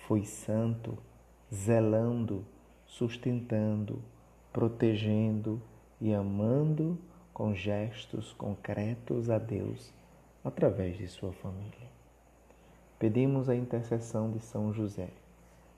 foi 0.06 0.26
santo 0.26 0.98
zelando, 1.52 2.44
sustentando, 2.86 4.02
protegendo 4.52 5.62
e 6.02 6.14
amando 6.14 7.00
com 7.34 7.56
gestos 7.56 8.34
concretos 8.34 9.30
a 9.30 9.38
Deus 9.38 9.94
através 10.44 10.98
de 10.98 11.08
sua 11.08 11.32
família. 11.32 11.90
Pedimos 13.00 13.48
a 13.48 13.56
intercessão 13.56 14.30
de 14.30 14.42
São 14.42 14.74
José 14.74 15.08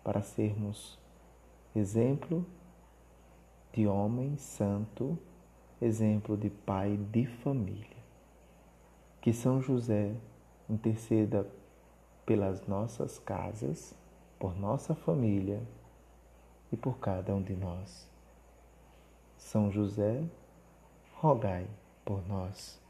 para 0.03 0.23
sermos 0.23 0.97
exemplo 1.75 2.43
de 3.77 3.85
homem 3.85 4.35
santo, 4.37 5.15
exemplo 5.79 6.35
de 6.35 6.49
pai 6.49 6.97
de 6.97 7.27
família. 7.27 8.03
Que 9.21 9.31
São 9.31 9.61
José 9.61 10.15
interceda 10.67 11.47
pelas 12.25 12.65
nossas 12.65 13.19
casas 13.19 13.95
por 14.39 14.57
nossa 14.57 14.95
família 14.95 15.61
e 16.71 16.75
por 16.75 16.97
cada 16.97 17.35
um 17.35 17.43
de 17.43 17.55
nós. 17.55 18.09
São 19.37 19.69
José, 19.69 20.23
rogai 21.13 21.67
por 22.03 22.27
nós. 22.27 22.81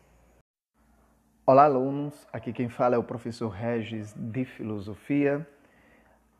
Olá, 1.45 1.65
alunos. 1.65 2.25
Aqui 2.31 2.53
quem 2.53 2.69
fala 2.69 2.95
é 2.95 2.97
o 2.97 3.03
professor 3.03 3.49
Regis 3.49 4.13
de 4.13 4.45
Filosofia. 4.45 5.45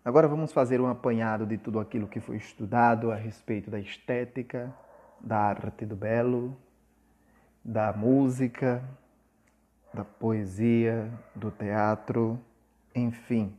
Agora 0.08 0.28
vamos 0.28 0.54
fazer 0.54 0.80
um 0.80 0.88
apanhado 0.88 1.46
de 1.46 1.58
tudo 1.58 1.80
aquilo 1.80 2.08
que 2.08 2.22
foi 2.22 2.38
estudado 2.38 3.12
a 3.12 3.16
respeito 3.16 3.70
da 3.70 3.80
estética, 3.80 4.74
da 5.20 5.38
arte 5.38 5.86
do 5.86 5.96
belo, 5.96 6.56
da 7.66 7.92
música, 7.92 8.82
da 9.94 10.06
poesia, 10.06 11.12
do 11.36 11.52
teatro, 11.52 12.40
enfim 12.96 13.54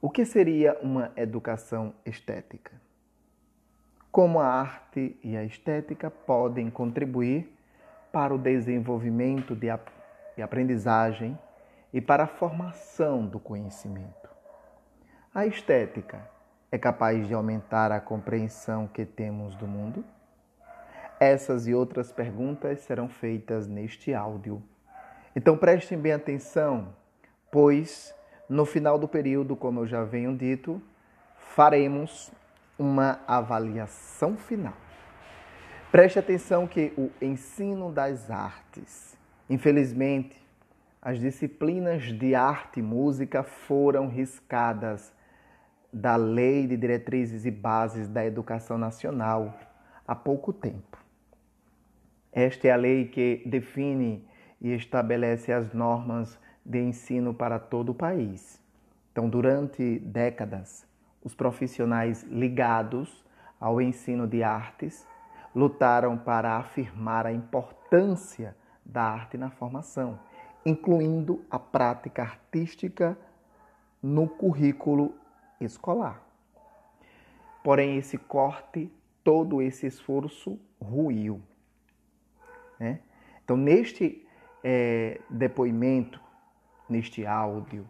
o 0.00 0.08
que 0.08 0.24
seria 0.24 0.78
uma 0.80 1.12
educação 1.14 1.92
estética? 2.06 2.72
Como 4.10 4.40
a 4.40 4.46
arte 4.46 5.18
e 5.22 5.36
a 5.36 5.44
estética 5.44 6.10
podem 6.10 6.70
contribuir 6.70 7.54
para 8.10 8.34
o 8.34 8.38
desenvolvimento 8.38 9.54
de 9.54 9.68
aprendizagem 10.42 11.38
e 11.92 12.00
para 12.00 12.24
a 12.24 12.26
formação 12.26 13.26
do 13.26 13.38
conhecimento? 13.38 14.19
A 15.32 15.46
estética 15.46 16.28
é 16.72 16.76
capaz 16.76 17.28
de 17.28 17.32
aumentar 17.32 17.92
a 17.92 18.00
compreensão 18.00 18.88
que 18.88 19.04
temos 19.04 19.54
do 19.54 19.64
mundo? 19.64 20.04
Essas 21.20 21.68
e 21.68 21.74
outras 21.74 22.10
perguntas 22.10 22.80
serão 22.80 23.08
feitas 23.08 23.68
neste 23.68 24.12
áudio. 24.12 24.60
Então 25.36 25.56
prestem 25.56 25.96
bem 25.96 26.10
atenção, 26.10 26.92
pois 27.48 28.12
no 28.48 28.66
final 28.66 28.98
do 28.98 29.06
período, 29.06 29.54
como 29.54 29.78
eu 29.78 29.86
já 29.86 30.02
venho 30.02 30.36
dito, 30.36 30.82
faremos 31.36 32.32
uma 32.76 33.20
avaliação 33.24 34.36
final. 34.36 34.74
Preste 35.92 36.18
atenção 36.18 36.66
que 36.66 36.92
o 36.98 37.08
ensino 37.24 37.92
das 37.92 38.32
artes, 38.32 39.16
infelizmente, 39.48 40.44
as 41.00 41.20
disciplinas 41.20 42.02
de 42.02 42.34
arte 42.34 42.80
e 42.80 42.82
música 42.82 43.44
foram 43.44 44.08
riscadas 44.08 45.19
da 45.92 46.16
Lei 46.16 46.66
de 46.66 46.76
Diretrizes 46.76 47.44
e 47.44 47.50
Bases 47.50 48.08
da 48.08 48.24
Educação 48.24 48.78
Nacional 48.78 49.58
há 50.06 50.14
pouco 50.14 50.52
tempo. 50.52 50.98
Esta 52.32 52.68
é 52.68 52.70
a 52.70 52.76
lei 52.76 53.06
que 53.08 53.42
define 53.44 54.24
e 54.60 54.72
estabelece 54.72 55.52
as 55.52 55.72
normas 55.72 56.38
de 56.64 56.80
ensino 56.80 57.34
para 57.34 57.58
todo 57.58 57.90
o 57.90 57.94
país. 57.94 58.62
Então, 59.10 59.28
durante 59.28 59.98
décadas, 59.98 60.86
os 61.22 61.34
profissionais 61.34 62.22
ligados 62.24 63.24
ao 63.60 63.80
ensino 63.80 64.26
de 64.26 64.42
artes 64.42 65.06
lutaram 65.54 66.16
para 66.16 66.56
afirmar 66.56 67.26
a 67.26 67.32
importância 67.32 68.56
da 68.84 69.02
arte 69.02 69.36
na 69.36 69.50
formação, 69.50 70.18
incluindo 70.64 71.44
a 71.50 71.58
prática 71.58 72.22
artística 72.22 73.18
no 74.02 74.28
currículo 74.28 75.14
escolar. 75.60 76.22
Porém, 77.62 77.96
esse 77.96 78.16
corte, 78.16 78.90
todo 79.22 79.60
esse 79.60 79.86
esforço 79.86 80.58
ruiu. 80.80 81.42
Né? 82.78 83.00
Então, 83.44 83.56
neste 83.56 84.26
é, 84.64 85.20
depoimento, 85.28 86.20
neste 86.88 87.26
áudio, 87.26 87.86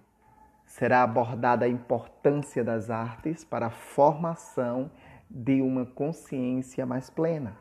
será 0.66 1.02
abordada 1.02 1.64
a 1.64 1.68
importância 1.68 2.62
das 2.62 2.90
artes 2.90 3.44
para 3.44 3.66
a 3.66 3.70
formação 3.70 4.90
de 5.28 5.62
uma 5.62 5.86
consciência 5.86 6.84
mais 6.84 7.08
plena. 7.08 7.56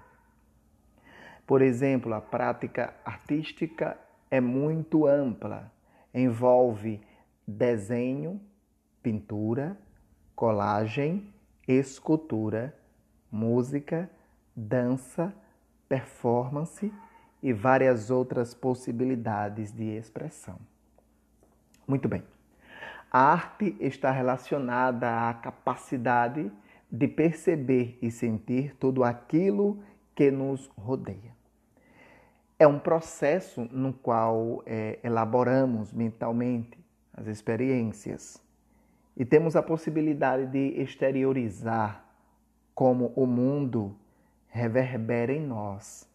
Por 1.46 1.62
exemplo, 1.62 2.14
a 2.14 2.22
prática 2.22 2.94
artística 3.04 3.98
é 4.30 4.40
muito 4.40 5.08
ampla, 5.08 5.72
envolve 6.14 7.02
desenho, 7.48 8.40
pintura, 9.02 9.76
colagem, 10.40 11.34
escultura, 11.68 12.74
música, 13.30 14.10
dança, 14.56 15.34
performance 15.90 16.94
e 17.44 17.52
várias 17.52 18.10
outras 18.10 18.54
possibilidades 18.54 19.74
de 19.74 19.84
expressão. 19.84 20.58
Muito 21.86 22.08
bem. 22.08 22.24
A 23.12 23.20
arte 23.34 23.76
está 23.82 24.12
relacionada 24.12 25.28
à 25.28 25.34
capacidade 25.34 26.50
de 26.90 27.08
perceber 27.10 28.00
e 28.02 28.10
sentir 28.10 28.78
tudo 28.78 29.04
aquilo 29.04 29.84
que 30.16 30.32
nos 30.32 30.68
rodeia. 30.78 31.36
É 32.58 32.66
um 32.66 32.80
processo 32.80 33.68
no 33.74 33.92
qual 33.92 34.64
é, 34.66 35.00
elaboramos 35.04 35.92
mentalmente 35.92 36.80
as 37.14 37.28
experiências 37.28 38.42
e 39.20 39.26
temos 39.26 39.58
a 39.58 39.62
possibilidade 39.62 40.46
de 40.46 40.82
exteriorizar 40.82 42.06
como 42.74 43.12
o 43.18 43.26
mundo 43.26 43.94
reverbera 44.48 45.34
em 45.34 45.42
nós. 45.46 46.08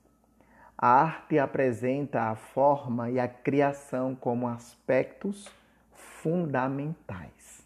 A 0.77 0.89
arte 0.89 1.39
apresenta 1.39 2.23
a 2.23 2.35
forma 2.35 3.11
e 3.11 3.21
a 3.21 3.29
criação 3.29 4.15
como 4.15 4.49
aspectos 4.49 5.53
fundamentais. 5.93 7.63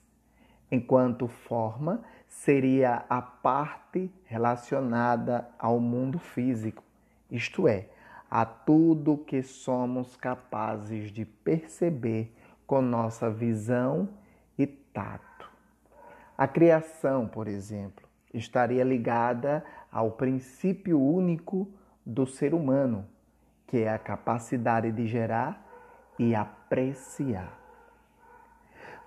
Enquanto 0.71 1.29
forma 1.29 2.03
seria 2.27 3.05
a 3.09 3.23
parte 3.23 4.11
relacionada 4.25 5.49
ao 5.57 5.79
mundo 5.79 6.19
físico, 6.19 6.83
isto 7.31 7.69
é, 7.69 7.87
a 8.29 8.45
tudo 8.45 9.17
que 9.17 9.43
somos 9.43 10.17
capazes 10.17 11.13
de 11.13 11.25
perceber 11.25 12.35
com 12.67 12.83
nossa 12.83 13.31
visão 13.31 14.09
e 14.59 14.67
tato. 14.67 15.28
A 16.39 16.47
criação, 16.47 17.27
por 17.27 17.49
exemplo, 17.49 18.09
estaria 18.33 18.85
ligada 18.85 19.65
ao 19.91 20.13
princípio 20.13 21.01
único 21.03 21.69
do 22.07 22.29
ser 22.29 22.55
humano, 22.55 23.05
que 23.67 23.79
é 23.79 23.93
a 23.93 23.99
capacidade 23.99 24.93
de 24.93 25.05
gerar 25.09 25.67
e 26.17 26.37
apreciar. 26.37 27.59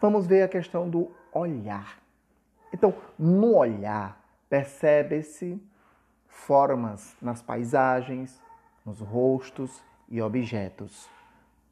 Vamos 0.01 0.27
ver 0.27 0.43
a 0.43 0.49
questão 0.49 0.89
do 0.89 1.09
olhar. 1.31 1.99
Então, 2.73 2.93
no 3.17 3.55
olhar, 3.55 4.21
percebe-se 4.49 5.57
formas 6.27 7.15
nas 7.21 7.41
paisagens, 7.41 8.41
nos 8.85 8.99
rostos 8.99 9.81
e 10.09 10.21
objetos. 10.21 11.09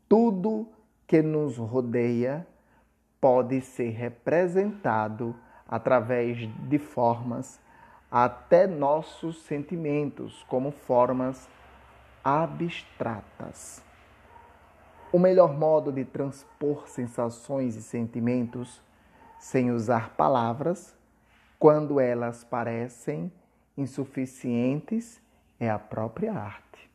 Tudo 0.07 0.69
que 1.05 1.21
nos 1.21 1.57
rodeia 1.57 2.47
pode 3.19 3.59
ser 3.59 3.89
representado 3.89 5.35
através 5.69 6.49
de 6.67 6.79
formas, 6.79 7.61
até 8.11 8.65
nossos 8.65 9.43
sentimentos, 9.43 10.43
como 10.47 10.71
formas 10.71 11.47
abstratas. 12.23 13.83
O 15.11 15.19
melhor 15.19 15.57
modo 15.57 15.91
de 15.91 16.03
transpor 16.03 16.87
sensações 16.87 17.75
e 17.75 17.83
sentimentos 17.83 18.81
sem 19.37 19.71
usar 19.71 20.15
palavras, 20.15 20.97
quando 21.59 21.99
elas 21.99 22.43
parecem 22.43 23.31
insuficientes, 23.77 25.21
é 25.59 25.69
a 25.69 25.79
própria 25.79 26.33
arte. 26.33 26.89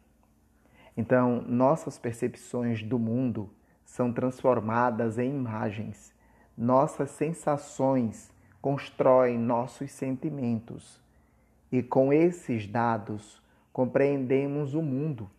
Então, 0.97 1.43
nossas 1.43 1.99
percepções 1.99 2.83
do 2.83 2.99
mundo 2.99 3.51
são 3.85 4.13
transformadas 4.13 5.19
em 5.19 5.31
imagens. 5.31 6.15
Nossas 6.57 7.11
sensações 7.11 8.34
constroem 8.65 9.39
nossos 9.39 9.91
sentimentos. 9.91 10.99
E 11.71 11.83
com 11.83 12.15
esses 12.15 12.67
dados, 12.67 13.43
compreendemos 13.71 14.73
o 14.73 14.81
mundo. 14.81 15.31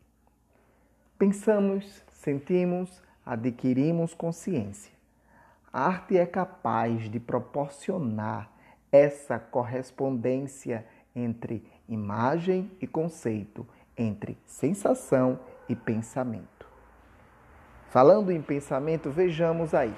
Pensamos 1.17 2.03
sentimos, 2.11 3.01
adquirimos 3.25 4.13
consciência. 4.13 4.93
A 5.73 5.88
arte 5.88 6.19
é 6.19 6.25
capaz 6.27 7.09
de 7.09 7.19
proporcionar 7.19 8.47
essa 8.91 9.39
correspondência 9.39 10.85
entre 11.15 11.65
imagem 11.89 12.69
e 12.79 12.85
conceito, 12.85 13.67
entre 13.97 14.38
sensação 14.45 15.39
e 15.67 15.75
pensamento. 15.75 16.67
Falando 17.89 18.31
em 18.31 18.39
pensamento, 18.39 19.09
vejamos 19.09 19.73
aí. 19.73 19.95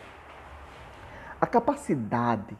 A 1.41 1.45
capacidade 1.45 2.55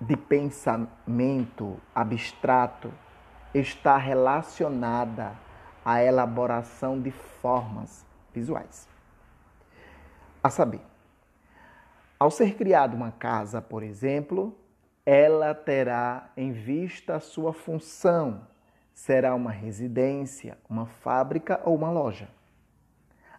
de 0.00 0.16
pensamento 0.16 1.80
abstrato 1.94 2.92
está 3.54 3.96
relacionada 3.96 5.34
à 5.84 6.02
elaboração 6.02 7.00
de 7.00 7.10
formas 7.10 8.04
visuais. 8.32 8.88
A 10.42 10.50
saber, 10.50 10.80
ao 12.18 12.30
ser 12.30 12.54
criada 12.54 12.94
uma 12.94 13.10
casa, 13.10 13.60
por 13.60 13.82
exemplo, 13.82 14.56
ela 15.04 15.54
terá 15.54 16.30
em 16.36 16.52
vista 16.52 17.16
a 17.16 17.20
sua 17.20 17.52
função. 17.52 18.46
Será 18.92 19.34
uma 19.34 19.50
residência, 19.50 20.58
uma 20.68 20.86
fábrica 20.86 21.60
ou 21.64 21.76
uma 21.76 21.90
loja. 21.90 22.28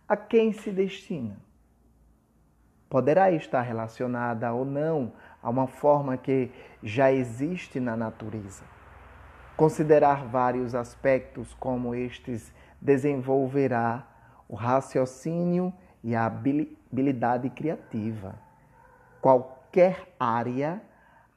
A 0.08 0.16
quem 0.16 0.54
se 0.54 0.72
destina? 0.72 1.38
Poderá 2.90 3.32
estar 3.32 3.62
relacionada 3.62 4.54
ou 4.54 4.64
não 4.64 5.12
a 5.42 5.50
uma 5.50 5.68
forma 5.68 6.18
que 6.18 6.52
já 6.82 7.12
existe 7.12 7.80
na 7.80 7.96
natureza. 7.96 8.64
Considerar 9.56 10.26
vários 10.26 10.76
aspectos 10.76 11.54
como 11.56 11.96
estes 11.96 12.54
desenvolverá 12.80 14.08
o 14.48 14.56
raciocínio 14.56 15.74
e 16.04 16.16
a 16.16 16.26
habilidade 16.26 17.50
criativa. 17.50 18.36
Qualquer 19.20 20.14
área 20.20 20.82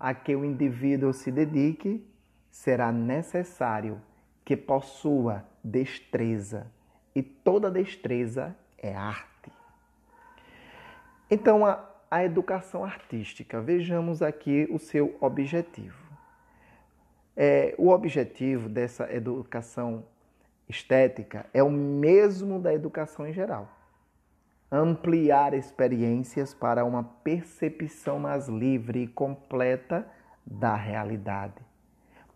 a 0.01 0.15
que 0.15 0.35
o 0.35 0.45
indivíduo 0.45 1.13
se 1.13 1.31
dedique, 1.31 2.03
será 2.51 2.91
necessário 2.91 4.01
que 4.45 4.57
possua 4.57 5.45
destreza, 5.63 6.67
e 7.15 7.23
toda 7.23 7.71
destreza 7.71 8.57
é 8.79 8.95
arte. 8.95 9.53
Então, 11.31 11.67
a, 11.67 11.90
a 12.11 12.25
educação 12.25 12.85
artística, 12.85 13.61
vejamos 13.61 14.21
aqui 14.21 14.67
o 14.71 14.79
seu 14.79 15.17
objetivo. 15.21 15.99
É, 17.37 17.75
o 17.79 17.89
objetivo 17.89 18.69
dessa 18.69 19.13
educação 19.13 20.05
estética 20.69 21.47
é 21.55 21.63
o 21.63 21.71
mesmo 21.71 22.59
da 22.59 22.75
educação 22.75 23.27
em 23.27 23.33
geral 23.33 23.81
ampliar 24.71 25.53
experiências 25.53 26.55
para 26.55 26.85
uma 26.85 27.03
percepção 27.03 28.21
mais 28.21 28.49
livre 28.49 29.03
e 29.03 29.09
completa 29.09 30.07
da 30.47 30.77
realidade. 30.77 31.55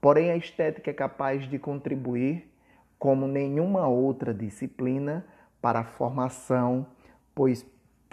Porém, 0.00 0.30
a 0.30 0.36
estética 0.36 0.90
é 0.90 0.94
capaz 0.94 1.48
de 1.48 1.58
contribuir 1.58 2.50
como 2.98 3.26
nenhuma 3.26 3.86
outra 3.86 4.34
disciplina 4.34 5.24
para 5.62 5.80
a 5.80 5.84
formação, 5.84 6.86
pois 7.34 7.64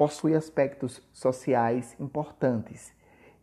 possui 0.01 0.33
aspectos 0.33 0.99
sociais 1.13 1.95
importantes, 1.99 2.91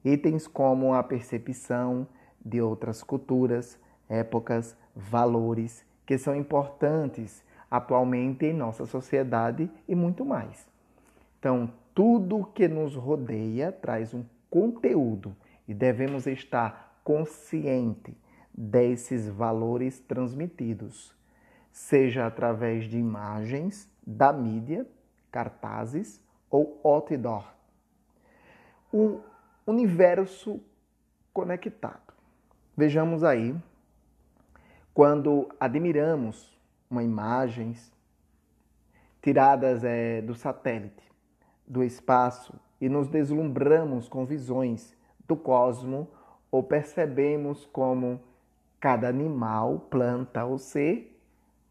itens 0.05 0.49
como 0.49 0.93
a 0.93 1.05
percepção 1.05 2.05
de 2.45 2.61
outras 2.61 3.01
culturas, 3.01 3.79
épocas, 4.09 4.77
valores, 4.93 5.87
que 6.05 6.19
são 6.19 6.35
importantes 6.35 7.45
atualmente 7.71 8.45
em 8.45 8.53
nossa 8.53 8.87
sociedade 8.87 9.71
e 9.87 9.95
muito 9.95 10.25
mais. 10.25 10.69
Então, 11.39 11.73
tudo 11.95 12.51
que 12.53 12.67
nos 12.67 12.97
rodeia 12.97 13.71
traz 13.71 14.13
um 14.13 14.25
conteúdo 14.51 15.37
e 15.69 15.73
devemos 15.73 16.27
estar 16.27 17.01
consciente 17.05 18.19
desses 18.53 19.29
valores 19.29 20.01
transmitidos, 20.01 21.15
seja 21.71 22.27
através 22.27 22.87
de 22.87 22.99
imagens 22.99 23.89
da 24.05 24.33
mídia, 24.33 24.85
cartazes 25.31 26.21
ou 26.51 26.81
outdoor. 26.83 27.45
O 28.93 29.21
universo 29.67 30.61
conectado. 31.33 32.15
Vejamos 32.77 33.23
aí, 33.23 33.55
quando 34.95 35.49
admiramos 35.61 36.59
uma 36.91 37.03
imagens 37.03 37.93
tiradas 39.21 39.85
é, 39.85 40.23
do 40.23 40.35
satélite, 40.35 41.03
do 41.67 41.85
espaço 41.85 42.59
e 42.81 42.89
nos 42.89 43.09
deslumbramos 43.09 44.09
com 44.09 44.25
visões 44.25 44.97
do 45.27 45.37
cosmo 45.37 46.09
ou 46.51 46.63
percebemos 46.63 47.67
como 47.67 48.21
cada 48.81 49.09
animal, 49.09 49.87
planta 49.91 50.45
ou 50.45 50.57
ser, 50.57 51.21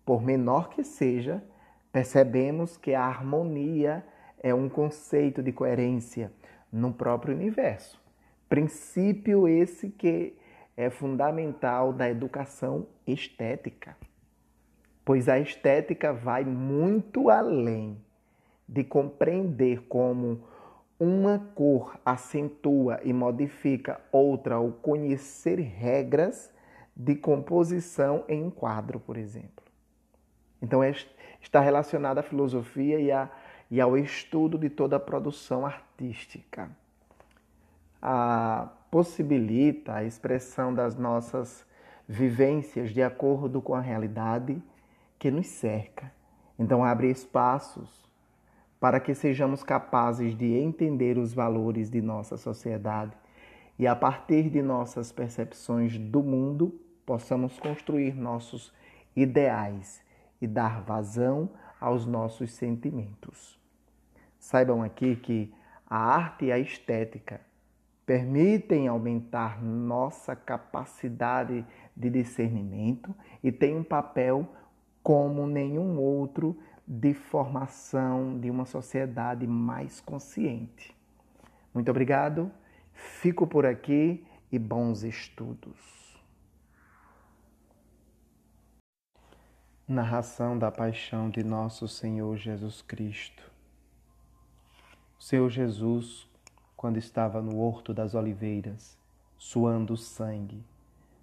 por 0.06 0.22
menor 0.22 0.70
que 0.70 0.84
seja, 0.84 1.44
percebemos 1.92 2.78
que 2.78 2.94
a 2.94 3.04
harmonia 3.04 4.06
é 4.42 4.54
um 4.54 4.70
conceito 4.70 5.42
de 5.42 5.52
coerência 5.52 6.32
no 6.72 6.94
próprio 6.94 7.36
universo. 7.36 8.02
Princípio 8.48 9.48
esse 9.48 9.90
que 9.90 10.36
é 10.76 10.90
fundamental 10.90 11.92
da 11.92 12.10
educação 12.10 12.88
estética 13.06 13.96
pois 15.08 15.30
a 15.30 15.40
estética 15.40 16.12
vai 16.12 16.44
muito 16.44 17.30
além 17.30 17.98
de 18.68 18.84
compreender 18.84 19.84
como 19.88 20.44
uma 21.00 21.40
cor 21.56 21.98
acentua 22.04 23.00
e 23.06 23.14
modifica 23.14 24.02
outra 24.12 24.60
ou 24.60 24.74
conhecer 24.74 25.60
regras 25.60 26.52
de 26.94 27.16
composição 27.16 28.26
em 28.28 28.44
um 28.44 28.50
quadro, 28.50 29.00
por 29.00 29.16
exemplo. 29.16 29.64
Então, 30.62 30.82
está 31.42 31.62
relacionada 31.62 32.20
à 32.20 32.24
filosofia 32.24 33.00
e, 33.00 33.10
a, 33.10 33.30
e 33.70 33.82
ao 33.82 33.98
estudo 33.98 34.58
de 34.58 34.70
toda 34.70 34.96
a 34.96 35.00
produção 35.00 35.66
artística. 35.66 36.70
A, 38.02 38.70
possibilita 38.90 39.96
a 39.96 40.04
expressão 40.04 40.74
das 40.74 40.96
nossas 40.96 41.66
vivências 42.08 42.92
de 42.92 43.04
acordo 43.04 43.62
com 43.62 43.76
a 43.76 43.82
realidade 43.82 44.62
que 45.20 45.30
nos 45.30 45.48
cerca. 45.48 46.12
Então, 46.58 46.84
abre 46.84 47.10
espaços 47.10 48.08
para 48.80 49.00
que 49.00 49.14
sejamos 49.14 49.64
capazes 49.64 50.36
de 50.36 50.54
entender 50.54 51.18
os 51.18 51.34
valores 51.34 51.90
de 51.90 52.02
nossa 52.02 52.38
sociedade 52.38 53.16
e, 53.78 53.86
a 53.86 53.96
partir 53.96 54.50
de 54.50 54.62
nossas 54.62 55.12
percepções 55.12 55.98
do 55.98 56.24
mundo, 56.24 56.80
possamos 57.06 57.60
construir 57.60 58.16
nossos 58.16 58.74
ideais 59.16 60.02
e 60.42 60.48
dar 60.48 60.82
vazão 60.82 61.50
aos 61.80 62.06
nossos 62.06 62.52
sentimentos. 62.52 63.58
Saibam 64.40 64.82
aqui 64.82 65.16
que 65.16 65.54
a 65.90 65.98
arte 65.98 66.46
e 66.46 66.52
a 66.52 66.60
estética 66.60 67.42
permitem 68.06 68.88
aumentar 68.88 69.62
nossa 69.62 70.36
capacidade 70.36 71.66
de 71.96 72.10
discernimento 72.10 73.14
e 73.44 73.52
têm 73.52 73.76
um 73.76 73.84
papel 73.84 74.48
como 75.04 75.46
nenhum 75.46 75.98
outro 75.98 76.58
de 76.88 77.14
formação 77.14 78.40
de 78.40 78.50
uma 78.50 78.66
sociedade 78.66 79.46
mais 79.46 80.00
consciente. 80.00 80.96
Muito 81.74 81.92
obrigado, 81.92 82.50
fico 82.94 83.46
por 83.46 83.66
aqui 83.66 84.26
e 84.52 84.58
bons 84.58 85.04
estudos. 85.04 86.07
Narração 89.90 90.60
da 90.60 90.70
paixão 90.70 91.30
de 91.30 91.42
nosso 91.42 91.88
Senhor 91.88 92.36
Jesus 92.36 92.82
Cristo. 92.82 93.50
O 95.18 95.24
Senhor 95.24 95.50
Jesus, 95.50 96.28
quando 96.76 96.98
estava 96.98 97.42
no 97.42 97.58
Horto 97.58 97.94
das 97.94 98.14
Oliveiras, 98.14 98.98
suando 99.38 99.96
sangue, 99.96 100.62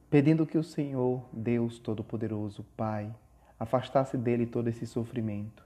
pedindo 0.09 0.47
que 0.47 0.57
o 0.57 0.65
Senhor, 0.65 1.23
Deus 1.31 1.79
Todo-Poderoso, 1.79 2.65
Pai, 2.75 3.15
afastasse 3.61 4.17
dele 4.17 4.47
todo 4.47 4.69
esse 4.69 4.87
sofrimento. 4.87 5.63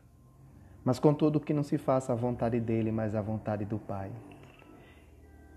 Mas 0.85 0.99
contudo 0.99 1.39
que 1.39 1.55
não 1.55 1.63
se 1.63 1.79
faça 1.79 2.13
a 2.13 2.17
vontade 2.17 2.59
dele, 2.59 2.91
mas 2.91 3.15
a 3.15 3.23
vontade 3.23 3.65
do 3.65 3.79
Pai. 3.79 4.11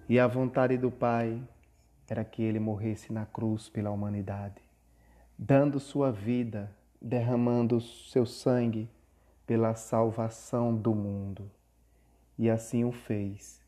E 0.08 0.20
a 0.20 0.28
vontade 0.28 0.78
do 0.78 0.92
Pai 0.92 1.42
era 2.08 2.24
que 2.24 2.44
ele 2.44 2.60
morresse 2.60 3.12
na 3.12 3.26
cruz 3.26 3.68
pela 3.68 3.90
humanidade, 3.90 4.62
dando 5.36 5.80
sua 5.80 6.12
vida, 6.12 6.70
derramando 7.02 7.82
seu 7.82 8.26
sangue 8.26 8.88
pela 9.48 9.74
salvação 9.74 10.76
do 10.76 10.94
mundo. 10.94 11.50
E 12.38 12.50
assim 12.50 12.84
o 12.84 12.92
fez. 12.92 13.62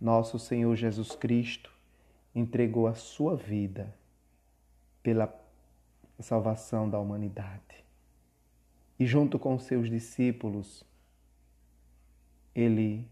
Nosso 0.00 0.38
Senhor 0.38 0.74
Jesus 0.76 1.16
Cristo 1.16 1.72
entregou 2.34 2.86
a 2.86 2.94
sua 2.94 3.36
vida 3.36 3.92
pela 5.02 5.34
salvação 6.20 6.88
da 6.88 6.98
humanidade. 6.98 7.84
E 8.98 9.06
junto 9.06 9.38
com 9.38 9.58
seus 9.58 9.88
discípulos, 9.88 10.84
ele 12.54 13.08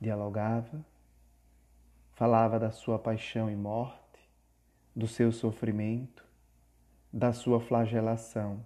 dialogava, 0.00 0.84
falava 2.12 2.58
da 2.58 2.70
sua 2.70 2.98
paixão 2.98 3.50
e 3.50 3.56
morte, 3.56 4.00
do 4.94 5.06
seu 5.06 5.32
sofrimento, 5.32 6.24
da 7.12 7.32
sua 7.32 7.60
flagelação 7.60 8.64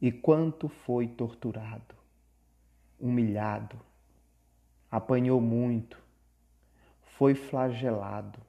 e 0.00 0.10
quanto 0.10 0.68
foi 0.68 1.06
torturado, 1.06 1.94
humilhado, 2.98 3.78
apanhou 4.90 5.40
muito, 5.40 6.02
foi 7.02 7.34
flagelado. 7.34 8.40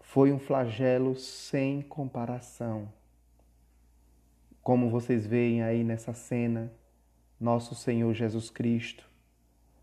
Foi 0.00 0.32
um 0.32 0.38
flagelo 0.38 1.16
sem 1.16 1.82
comparação 1.82 2.88
como 4.66 4.90
vocês 4.90 5.24
veem 5.24 5.62
aí 5.62 5.84
nessa 5.84 6.12
cena, 6.12 6.72
nosso 7.38 7.72
Senhor 7.72 8.12
Jesus 8.12 8.50
Cristo 8.50 9.08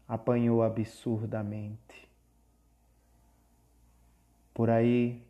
apanhou 0.06 0.62
absurdamente. 0.62 2.10
Por 4.54 4.70
aí 4.70 5.24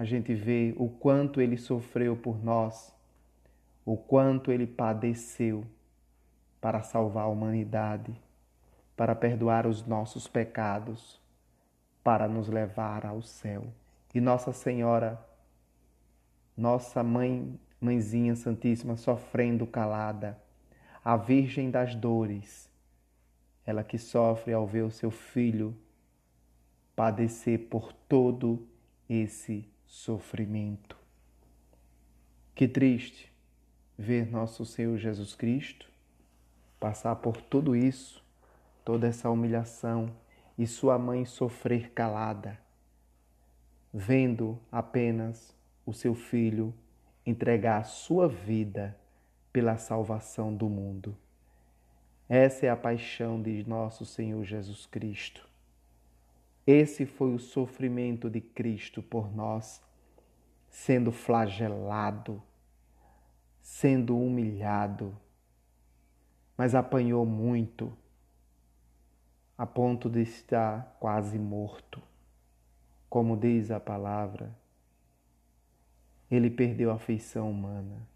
a 0.00 0.04
gente 0.06 0.32
vê 0.32 0.72
o 0.78 0.88
quanto 0.88 1.42
ele 1.42 1.58
sofreu 1.58 2.16
por 2.16 2.42
nós, 2.42 2.90
o 3.84 3.98
quanto 3.98 4.50
ele 4.50 4.66
padeceu 4.66 5.62
para 6.58 6.80
salvar 6.80 7.24
a 7.24 7.28
humanidade, 7.28 8.18
para 8.96 9.14
perdoar 9.14 9.66
os 9.66 9.86
nossos 9.86 10.26
pecados, 10.26 11.20
para 12.02 12.26
nos 12.26 12.48
levar 12.48 13.04
ao 13.04 13.20
céu. 13.20 13.66
E 14.14 14.22
Nossa 14.22 14.54
Senhora, 14.54 15.22
nossa 16.56 17.02
mãe 17.02 17.60
Mãezinha 17.78 18.34
Santíssima 18.34 18.96
sofrendo 18.96 19.66
calada, 19.66 20.40
a 21.04 21.14
Virgem 21.14 21.70
das 21.70 21.94
Dores, 21.94 22.70
ela 23.66 23.84
que 23.84 23.98
sofre 23.98 24.54
ao 24.54 24.66
ver 24.66 24.80
o 24.80 24.90
seu 24.90 25.10
filho 25.10 25.76
padecer 26.96 27.68
por 27.68 27.92
todo 27.92 28.66
esse 29.06 29.68
sofrimento. 29.90 30.96
Que 32.54 32.68
triste 32.68 33.30
ver 33.98 34.30
nosso 34.30 34.64
Senhor 34.64 34.96
Jesus 34.96 35.34
Cristo 35.34 35.90
passar 36.78 37.16
por 37.16 37.36
tudo 37.42 37.74
isso, 37.74 38.24
toda 38.84 39.08
essa 39.08 39.28
humilhação 39.28 40.14
e 40.56 40.64
sua 40.64 40.96
mãe 40.96 41.24
sofrer 41.24 41.90
calada, 41.90 42.56
vendo 43.92 44.60
apenas 44.70 45.52
o 45.84 45.92
seu 45.92 46.14
filho 46.14 46.72
entregar 47.26 47.80
a 47.80 47.84
sua 47.84 48.28
vida 48.28 48.96
pela 49.52 49.76
salvação 49.76 50.54
do 50.54 50.68
mundo. 50.68 51.16
Essa 52.28 52.66
é 52.66 52.68
a 52.70 52.76
paixão 52.76 53.42
de 53.42 53.68
nosso 53.68 54.06
Senhor 54.06 54.44
Jesus 54.44 54.86
Cristo. 54.86 55.49
Esse 56.66 57.06
foi 57.06 57.34
o 57.34 57.38
sofrimento 57.38 58.28
de 58.28 58.40
Cristo 58.40 59.02
por 59.02 59.34
nós, 59.34 59.82
sendo 60.68 61.10
flagelado, 61.10 62.42
sendo 63.60 64.18
humilhado, 64.18 65.16
mas 66.56 66.74
apanhou 66.74 67.24
muito 67.24 67.92
a 69.56 69.66
ponto 69.66 70.08
de 70.08 70.22
estar 70.22 70.96
quase 71.00 71.38
morto. 71.38 72.02
Como 73.08 73.36
diz 73.36 73.70
a 73.70 73.80
palavra, 73.80 74.56
ele 76.30 76.48
perdeu 76.48 76.90
a 76.90 76.98
feição 76.98 77.50
humana. 77.50 78.06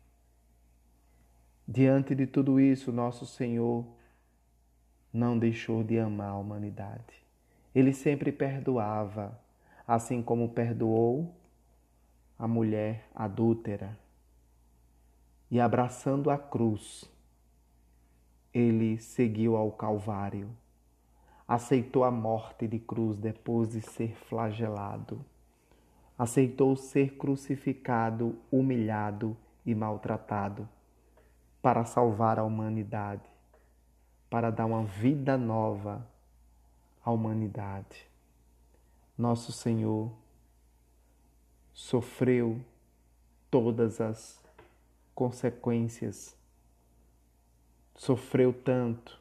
Diante 1.66 2.14
de 2.14 2.26
tudo 2.26 2.60
isso, 2.60 2.92
nosso 2.92 3.26
Senhor 3.26 3.86
não 5.12 5.38
deixou 5.38 5.82
de 5.82 5.98
amar 5.98 6.30
a 6.30 6.38
humanidade. 6.38 7.23
Ele 7.74 7.92
sempre 7.92 8.30
perdoava, 8.30 9.36
assim 9.86 10.22
como 10.22 10.48
perdoou 10.50 11.34
a 12.38 12.46
mulher 12.46 13.08
adúltera. 13.14 13.98
E 15.50 15.60
abraçando 15.60 16.30
a 16.30 16.38
cruz, 16.38 17.10
ele 18.52 18.98
seguiu 18.98 19.56
ao 19.56 19.72
Calvário, 19.72 20.48
aceitou 21.46 22.04
a 22.04 22.10
morte 22.10 22.68
de 22.68 22.78
cruz 22.78 23.16
depois 23.16 23.70
de 23.70 23.80
ser 23.80 24.14
flagelado, 24.14 25.24
aceitou 26.16 26.76
ser 26.76 27.16
crucificado, 27.16 28.36
humilhado 28.50 29.36
e 29.66 29.74
maltratado 29.74 30.68
para 31.60 31.84
salvar 31.84 32.38
a 32.38 32.44
humanidade, 32.44 33.28
para 34.30 34.50
dar 34.50 34.66
uma 34.66 34.84
vida 34.84 35.36
nova 35.36 36.06
à 37.04 37.10
humanidade. 37.10 38.08
Nosso 39.16 39.52
Senhor 39.52 40.10
sofreu 41.72 42.60
todas 43.50 44.00
as 44.00 44.42
consequências, 45.14 46.36
sofreu 47.94 48.52
tanto 48.52 49.20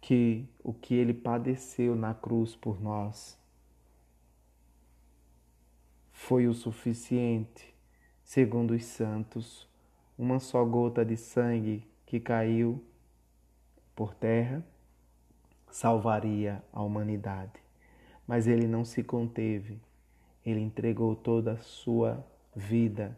que 0.00 0.46
o 0.64 0.72
que 0.72 0.94
ele 0.94 1.12
padeceu 1.12 1.94
na 1.94 2.14
cruz 2.14 2.56
por 2.56 2.80
nós 2.80 3.38
foi 6.12 6.46
o 6.46 6.54
suficiente, 6.54 7.74
segundo 8.22 8.72
os 8.72 8.84
santos, 8.84 9.68
uma 10.16 10.38
só 10.38 10.64
gota 10.64 11.04
de 11.04 11.16
sangue 11.16 11.86
que 12.06 12.20
caiu 12.20 12.82
por 13.94 14.14
terra 14.14 14.64
salvaria 15.70 16.62
a 16.72 16.82
humanidade. 16.82 17.60
Mas 18.26 18.46
ele 18.46 18.66
não 18.66 18.84
se 18.84 19.02
conteve, 19.02 19.80
ele 20.44 20.60
entregou 20.60 21.14
toda 21.16 21.52
a 21.52 21.58
sua 21.58 22.24
vida 22.54 23.16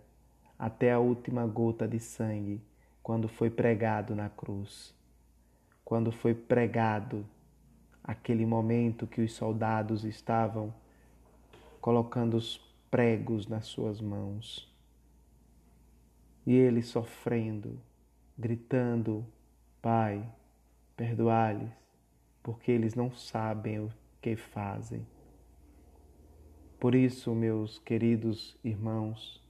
até 0.59 0.93
a 0.93 0.99
última 0.99 1.47
gota 1.47 1.89
de 1.89 1.99
sangue 1.99 2.63
quando 3.03 3.29
foi 3.29 3.51
pregado 3.51 4.15
na 4.15 4.29
cruz. 4.29 4.95
Quando 5.85 6.13
foi 6.13 6.35
pregado 6.35 7.27
aquele 8.03 8.47
momento 8.47 9.07
que 9.07 9.21
os 9.21 9.33
soldados 9.33 10.05
estavam 10.05 10.73
colocando 11.81 12.37
os 12.37 12.59
pregos 12.91 13.49
nas 13.49 13.67
suas 13.67 14.01
mãos 14.01 14.73
e 16.47 16.55
ele 16.55 16.83
sofrendo, 16.83 17.79
gritando: 18.39 19.27
Pai, 19.81 20.25
perdoai-lhes, 20.97 21.71
porque 22.43 22.71
eles 22.71 22.95
não 22.95 23.11
sabem 23.13 23.81
o 23.81 23.91
que 24.21 24.37
fazem. 24.37 25.07
Por 26.81 26.95
isso, 26.95 27.35
meus 27.35 27.79
queridos 27.79 28.59
irmãos, 28.65 29.41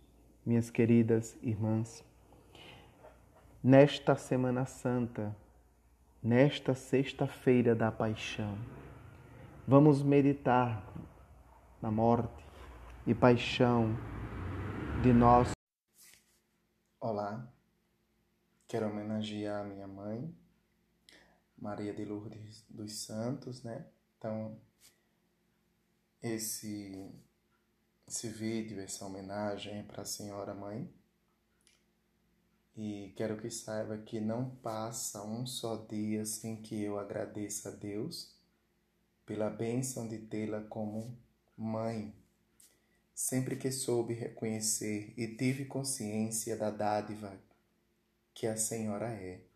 minhas 0.45 0.71
queridas 0.71 1.37
irmãs, 1.43 2.05
nesta 3.63 4.15
Semana 4.17 4.67
Santa, 4.67 5.35
nesta 6.23 6.75
sexta-feira 6.75 7.75
da 7.75 7.91
paixão, 7.91 8.59
vamos 9.67 10.03
meditar 10.03 10.87
na 11.81 11.91
morte 11.91 12.45
e 13.07 13.15
paixão 13.15 13.97
de 15.03 15.13
nosso 15.13 15.53
Olá, 17.01 17.53
quero 18.69 18.87
homenagear 18.87 19.65
minha 19.65 19.89
mãe, 19.89 20.33
Maria 21.63 21.95
de 21.95 22.05
Lourdes 22.05 22.65
dos 22.69 22.93
Santos, 23.05 23.63
né? 23.63 23.87
Então, 24.19 24.61
esse, 26.23 27.11
esse 28.07 28.29
vídeo, 28.29 28.81
essa 28.81 29.07
homenagem 29.07 29.79
é 29.79 29.83
para 29.85 30.03
a 30.03 30.05
senhora 30.05 30.53
mãe. 30.53 30.93
E 32.77 33.13
quero 33.17 33.41
que 33.41 33.51
saiba 33.51 33.97
que 33.97 34.21
não 34.21 34.51
passa 34.57 35.23
um 35.25 35.47
só 35.47 35.77
dia 35.77 36.27
sem 36.27 36.61
que 36.61 36.83
eu 36.83 36.99
agradeça 36.99 37.69
a 37.69 37.73
Deus 37.73 38.35
pela 39.25 39.49
bênção 39.49 40.09
de 40.09 40.19
tê-la 40.19 40.63
como 40.63 41.17
mãe 41.57 42.13
sempre 43.15 43.55
que 43.55 43.71
soube 43.71 44.15
reconhecer 44.15 45.15
e 45.17 45.29
tive 45.37 45.65
consciência 45.67 46.57
da 46.57 46.71
dádiva 46.71 47.39
que 48.35 48.49
a 48.49 48.57
Senhora 48.57 49.09
é. 49.09 49.52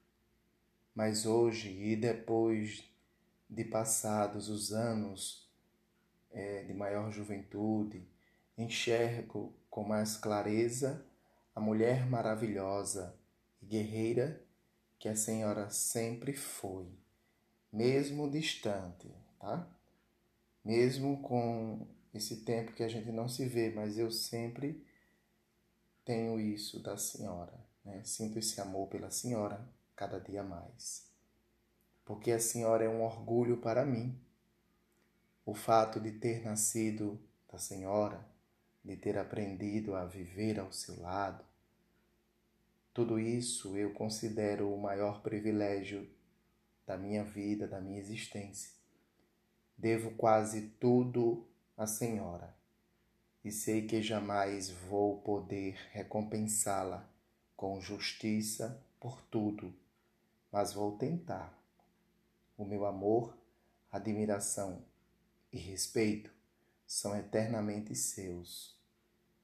Mas 0.97 1.27
hoje 1.27 1.69
e 1.69 1.95
depois 1.95 2.83
de 3.51 3.63
passados 3.63 4.49
os 4.49 4.73
anos 4.73 5.47
é, 6.31 6.65
de 6.65 6.73
maior 6.73 7.13
juventude, 7.13 8.03
enxergo 8.57 9.53
com 9.69 9.85
mais 9.85 10.17
clareza 10.17 11.05
a 11.55 11.61
mulher 11.61 12.07
maravilhosa 12.07 13.15
e 13.61 13.67
guerreira 13.67 14.43
que 14.99 15.07
a 15.07 15.15
Senhora 15.15 15.69
sempre 15.69 16.33
foi, 16.33 16.89
mesmo 17.71 18.31
distante, 18.31 19.15
tá? 19.39 19.69
Mesmo 20.65 21.21
com 21.21 21.87
esse 22.15 22.37
tempo 22.39 22.73
que 22.73 22.83
a 22.83 22.89
gente 22.89 23.13
não 23.13 23.29
se 23.29 23.45
vê, 23.45 23.71
mas 23.71 23.99
eu 23.99 24.11
sempre 24.11 24.83
tenho 26.07 26.41
isso 26.41 26.81
da 26.83 26.97
senhora, 26.97 27.53
né? 27.85 28.03
Sinto 28.03 28.39
esse 28.39 28.59
amor 28.63 28.89
pela 28.89 29.11
senhora 29.11 29.76
cada 29.97 30.21
dia 30.21 30.43
mais. 30.43 31.11
Porque 32.05 32.31
a 32.31 32.39
senhora 32.39 32.85
é 32.85 32.89
um 32.89 33.03
orgulho 33.03 33.57
para 33.57 33.85
mim. 33.85 34.17
O 35.45 35.55
fato 35.55 35.99
de 35.99 36.13
ter 36.13 36.45
nascido 36.45 37.19
da 37.51 37.59
senhora, 37.59 38.25
de 38.85 38.97
ter 38.97 39.19
aprendido 39.19 39.97
a 39.97 40.05
viver 40.05 40.61
ao 40.61 40.71
seu 40.71 41.01
lado, 41.01 41.45
tudo 42.93 43.19
isso 43.19 43.77
eu 43.77 43.93
considero 43.93 44.73
o 44.73 44.81
maior 44.81 45.21
privilégio 45.21 46.09
da 46.87 46.97
minha 46.97 47.25
vida, 47.25 47.67
da 47.67 47.81
minha 47.81 47.99
existência. 47.99 48.71
Devo 49.77 50.13
quase 50.13 50.69
tudo 50.81 51.47
a 51.77 51.87
Senhora, 51.87 52.55
e 53.45 53.53
sei 53.53 53.87
que 53.87 54.01
jamais 54.01 54.71
vou 54.71 55.21
poder 55.21 55.77
recompensá-la 55.93 57.07
com 57.55 57.81
justiça 57.81 58.83
por 58.99 59.21
tudo, 59.31 59.75
mas 60.57 60.73
vou 60.73 60.93
tentar. 60.93 61.53
O 62.57 62.65
meu 62.65 62.87
amor, 62.87 63.37
admiração 63.93 64.83
e 65.53 65.59
respeito 65.59 66.31
são 66.87 67.15
eternamente 67.15 67.95
seus, 67.95 68.75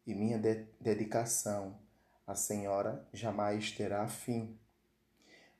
e 0.06 0.14
minha 0.14 0.38
de 0.38 0.64
dedicação 0.80 1.78
à 2.26 2.34
Senhora 2.34 3.06
jamais 3.12 3.72
terá 3.72 4.08
fim. 4.08 4.58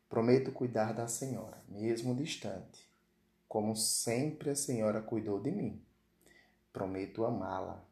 Prometo 0.09 0.50
cuidar 0.53 0.94
da 0.94 1.07
Senhora, 1.07 1.62
mesmo 1.68 2.16
distante, 2.16 2.90
como 3.46 3.76
sempre 3.76 4.48
a 4.48 4.57
Senhora 4.57 5.03
cuidou 5.03 5.38
de 5.38 5.50
mim 5.50 5.84
Prometo 6.72 7.26
amá-la, 7.26 7.84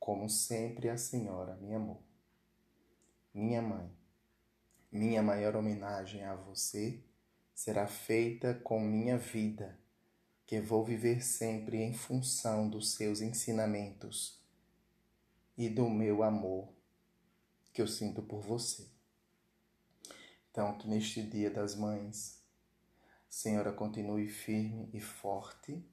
como 0.00 0.28
sempre 0.28 0.88
a 0.88 0.96
Senhora 0.96 1.54
me 1.60 1.72
amou. 1.72 2.02
Minha 3.32 3.62
mãe, 3.62 3.88
minha 4.90 5.22
maior 5.22 5.56
homenagem 5.56 6.24
a 6.24 6.34
você 6.34 7.02
será 7.54 7.86
feita 7.86 8.54
com 8.54 8.80
minha 8.80 9.18
vida, 9.18 9.78
que 10.46 10.60
vou 10.60 10.84
viver 10.84 11.22
sempre 11.22 11.78
em 11.78 11.94
função 11.94 12.68
dos 12.68 12.94
seus 12.94 13.20
ensinamentos 13.20 14.40
e 15.56 15.68
do 15.68 15.88
meu 15.88 16.22
amor 16.22 16.68
que 17.72 17.80
eu 17.80 17.86
sinto 17.86 18.22
por 18.22 18.40
você. 18.40 18.88
Então, 20.50 20.76
que 20.76 20.88
neste 20.88 21.22
Dia 21.22 21.50
das 21.50 21.76
Mães, 21.76 22.42
Senhora 23.28 23.72
continue 23.72 24.28
firme 24.28 24.90
e 24.92 25.00
forte 25.00 25.84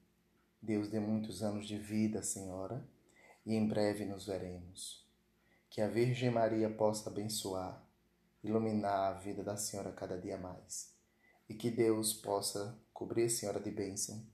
Deus 0.61 0.89
dê 0.89 0.99
muitos 0.99 1.43
anos 1.43 1.67
de 1.67 1.77
vida, 1.77 2.23
Senhora, 2.23 2.85
e 3.45 3.53
em 3.53 3.67
breve 3.67 4.05
nos 4.05 4.25
veremos. 4.25 5.05
Que 5.69 5.81
a 5.81 5.87
Virgem 5.87 6.31
Maria 6.31 6.69
possa 6.69 7.09
abençoar, 7.09 7.86
iluminar 8.43 9.11
a 9.11 9.13
vida 9.13 9.43
da 9.43 9.57
Senhora 9.57 9.91
cada 9.91 10.17
dia 10.17 10.37
mais. 10.37 10.95
E 11.49 11.53
que 11.53 11.71
Deus 11.71 12.13
possa 12.13 12.77
cobrir 12.93 13.25
a 13.25 13.29
Senhora 13.29 13.59
de 13.59 13.71
bênção 13.71 14.25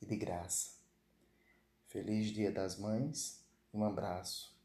e 0.00 0.06
de 0.06 0.16
graça. 0.16 0.76
Feliz 1.88 2.28
Dia 2.28 2.50
das 2.50 2.78
Mães, 2.78 3.44
um 3.72 3.84
abraço. 3.84 4.56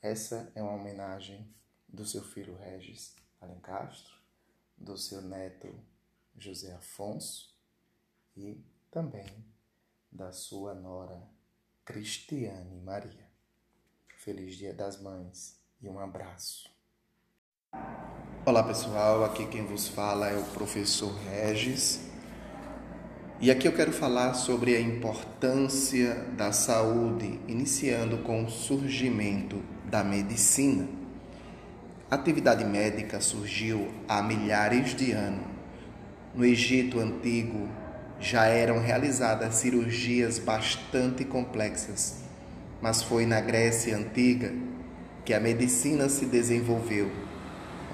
Essa 0.00 0.50
é 0.54 0.62
uma 0.62 0.74
homenagem 0.74 1.52
do 1.88 2.04
seu 2.04 2.22
filho 2.22 2.56
Regis 2.56 3.14
Alencastro, 3.40 4.14
do 4.76 4.96
seu 4.96 5.20
neto 5.22 5.74
José 6.36 6.74
Afonso 6.74 7.56
e 8.36 8.62
também 8.90 9.44
da 10.10 10.32
sua 10.32 10.74
nora 10.74 11.28
Cristiane 11.84 12.80
Maria. 12.80 13.30
Feliz 14.18 14.56
Dia 14.56 14.74
das 14.74 15.00
Mães 15.00 15.60
e 15.80 15.88
um 15.88 15.98
abraço. 15.98 16.75
Olá 18.46 18.62
pessoal, 18.62 19.24
aqui 19.24 19.44
quem 19.46 19.64
vos 19.64 19.88
fala 19.88 20.28
é 20.28 20.38
o 20.38 20.42
professor 20.44 21.12
Regis. 21.28 21.98
E 23.40 23.50
aqui 23.50 23.66
eu 23.66 23.72
quero 23.72 23.90
falar 23.90 24.34
sobre 24.34 24.76
a 24.76 24.80
importância 24.80 26.14
da 26.36 26.52
saúde, 26.52 27.40
iniciando 27.48 28.18
com 28.18 28.44
o 28.44 28.48
surgimento 28.48 29.60
da 29.90 30.04
medicina. 30.04 30.86
A 32.08 32.14
atividade 32.14 32.64
médica 32.64 33.20
surgiu 33.20 33.88
há 34.08 34.22
milhares 34.22 34.94
de 34.94 35.10
anos. 35.10 35.44
No 36.32 36.44
Egito 36.44 37.00
antigo 37.00 37.68
já 38.20 38.44
eram 38.44 38.78
realizadas 38.78 39.56
cirurgias 39.56 40.38
bastante 40.38 41.24
complexas, 41.24 42.18
mas 42.80 43.02
foi 43.02 43.26
na 43.26 43.40
Grécia 43.40 43.96
antiga 43.96 44.54
que 45.24 45.34
a 45.34 45.40
medicina 45.40 46.08
se 46.08 46.26
desenvolveu, 46.26 47.10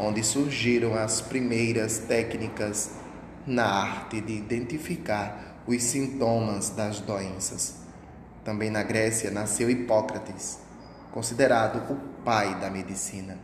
onde 0.03 0.25
surgiram 0.25 0.95
as 0.95 1.21
primeiras 1.21 1.99
técnicas 1.99 2.91
na 3.47 3.65
arte 3.65 4.21
de 4.21 4.33
identificar 4.33 5.63
os 5.65 5.81
sintomas 5.81 6.71
das 6.71 6.99
doenças. 6.99 7.77
Também 8.45 8.69
na 8.69 8.83
Grécia 8.83 9.31
nasceu 9.31 9.71
Hipócrates, 9.71 10.59
considerado 11.13 11.93
o 11.93 11.97
pai 12.25 12.59
da 12.59 12.69
medicina. 12.69 13.39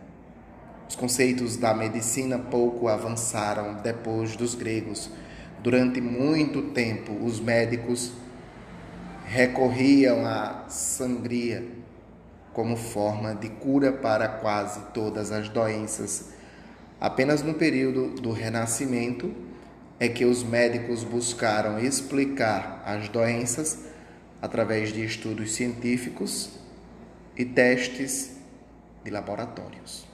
Os 0.88 0.96
conceitos 0.96 1.56
da 1.56 1.72
medicina 1.72 2.38
pouco 2.38 2.88
avançaram 2.88 3.74
depois 3.74 4.34
dos 4.34 4.56
gregos. 4.56 5.10
Durante 5.62 6.00
muito 6.00 6.72
tempo, 6.72 7.12
os 7.24 7.38
médicos 7.38 8.12
recorriam 9.26 10.26
à 10.26 10.64
sangria 10.68 11.64
como 12.52 12.76
forma 12.76 13.34
de 13.34 13.48
cura 13.48 13.92
para 13.92 14.26
quase 14.26 14.80
todas 14.92 15.30
as 15.30 15.48
doenças. 15.48 16.37
Apenas 17.00 17.42
no 17.42 17.54
período 17.54 18.20
do 18.20 18.32
Renascimento 18.32 19.32
é 20.00 20.08
que 20.08 20.24
os 20.24 20.42
médicos 20.42 21.04
buscaram 21.04 21.78
explicar 21.78 22.82
as 22.84 23.08
doenças 23.08 23.84
através 24.42 24.92
de 24.92 25.04
estudos 25.04 25.52
científicos 25.52 26.50
e 27.36 27.44
testes 27.44 28.36
de 29.04 29.10
laboratórios. 29.10 30.04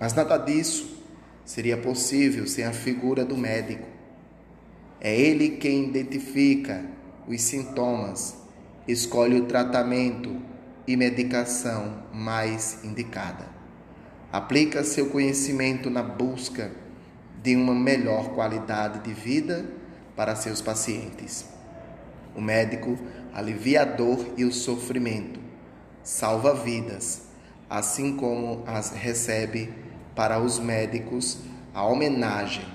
Mas 0.00 0.14
nada 0.14 0.38
disso 0.38 1.02
seria 1.44 1.76
possível 1.76 2.46
sem 2.46 2.64
a 2.64 2.72
figura 2.72 3.24
do 3.24 3.36
médico. 3.36 3.86
É 5.00 5.14
ele 5.14 5.50
quem 5.50 5.84
identifica 5.84 6.84
os 7.28 7.42
sintomas, 7.42 8.34
escolhe 8.88 9.38
o 9.38 9.44
tratamento 9.44 10.40
e 10.86 10.96
medicação 10.96 12.02
mais 12.12 12.82
indicada. 12.82 13.53
Aplica 14.34 14.82
seu 14.82 15.10
conhecimento 15.10 15.88
na 15.88 16.02
busca 16.02 16.72
de 17.40 17.54
uma 17.54 17.72
melhor 17.72 18.30
qualidade 18.30 18.98
de 18.98 19.14
vida 19.14 19.64
para 20.16 20.34
seus 20.34 20.60
pacientes. 20.60 21.44
O 22.34 22.40
médico 22.40 22.98
alivia 23.32 23.82
a 23.82 23.84
dor 23.84 24.34
e 24.36 24.44
o 24.44 24.50
sofrimento, 24.52 25.38
salva 26.02 26.52
vidas, 26.52 27.28
assim 27.70 28.16
como 28.16 28.64
as 28.66 28.90
recebe 28.90 29.72
para 30.16 30.40
os 30.40 30.58
médicos 30.58 31.38
a 31.72 31.84
homenagem. 31.84 32.66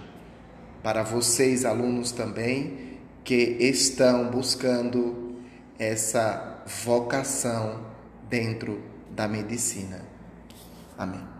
Para 0.81 1.03
vocês, 1.03 1.65
alunos 1.65 2.13
também, 2.13 2.99
que 3.21 3.57
estão 3.59 4.31
buscando 4.31 5.35
essa 5.77 6.63
vocação 6.85 7.81
dentro 8.29 8.81
da 9.11 9.27
medicina. 9.27 10.05
Amém. 10.97 11.38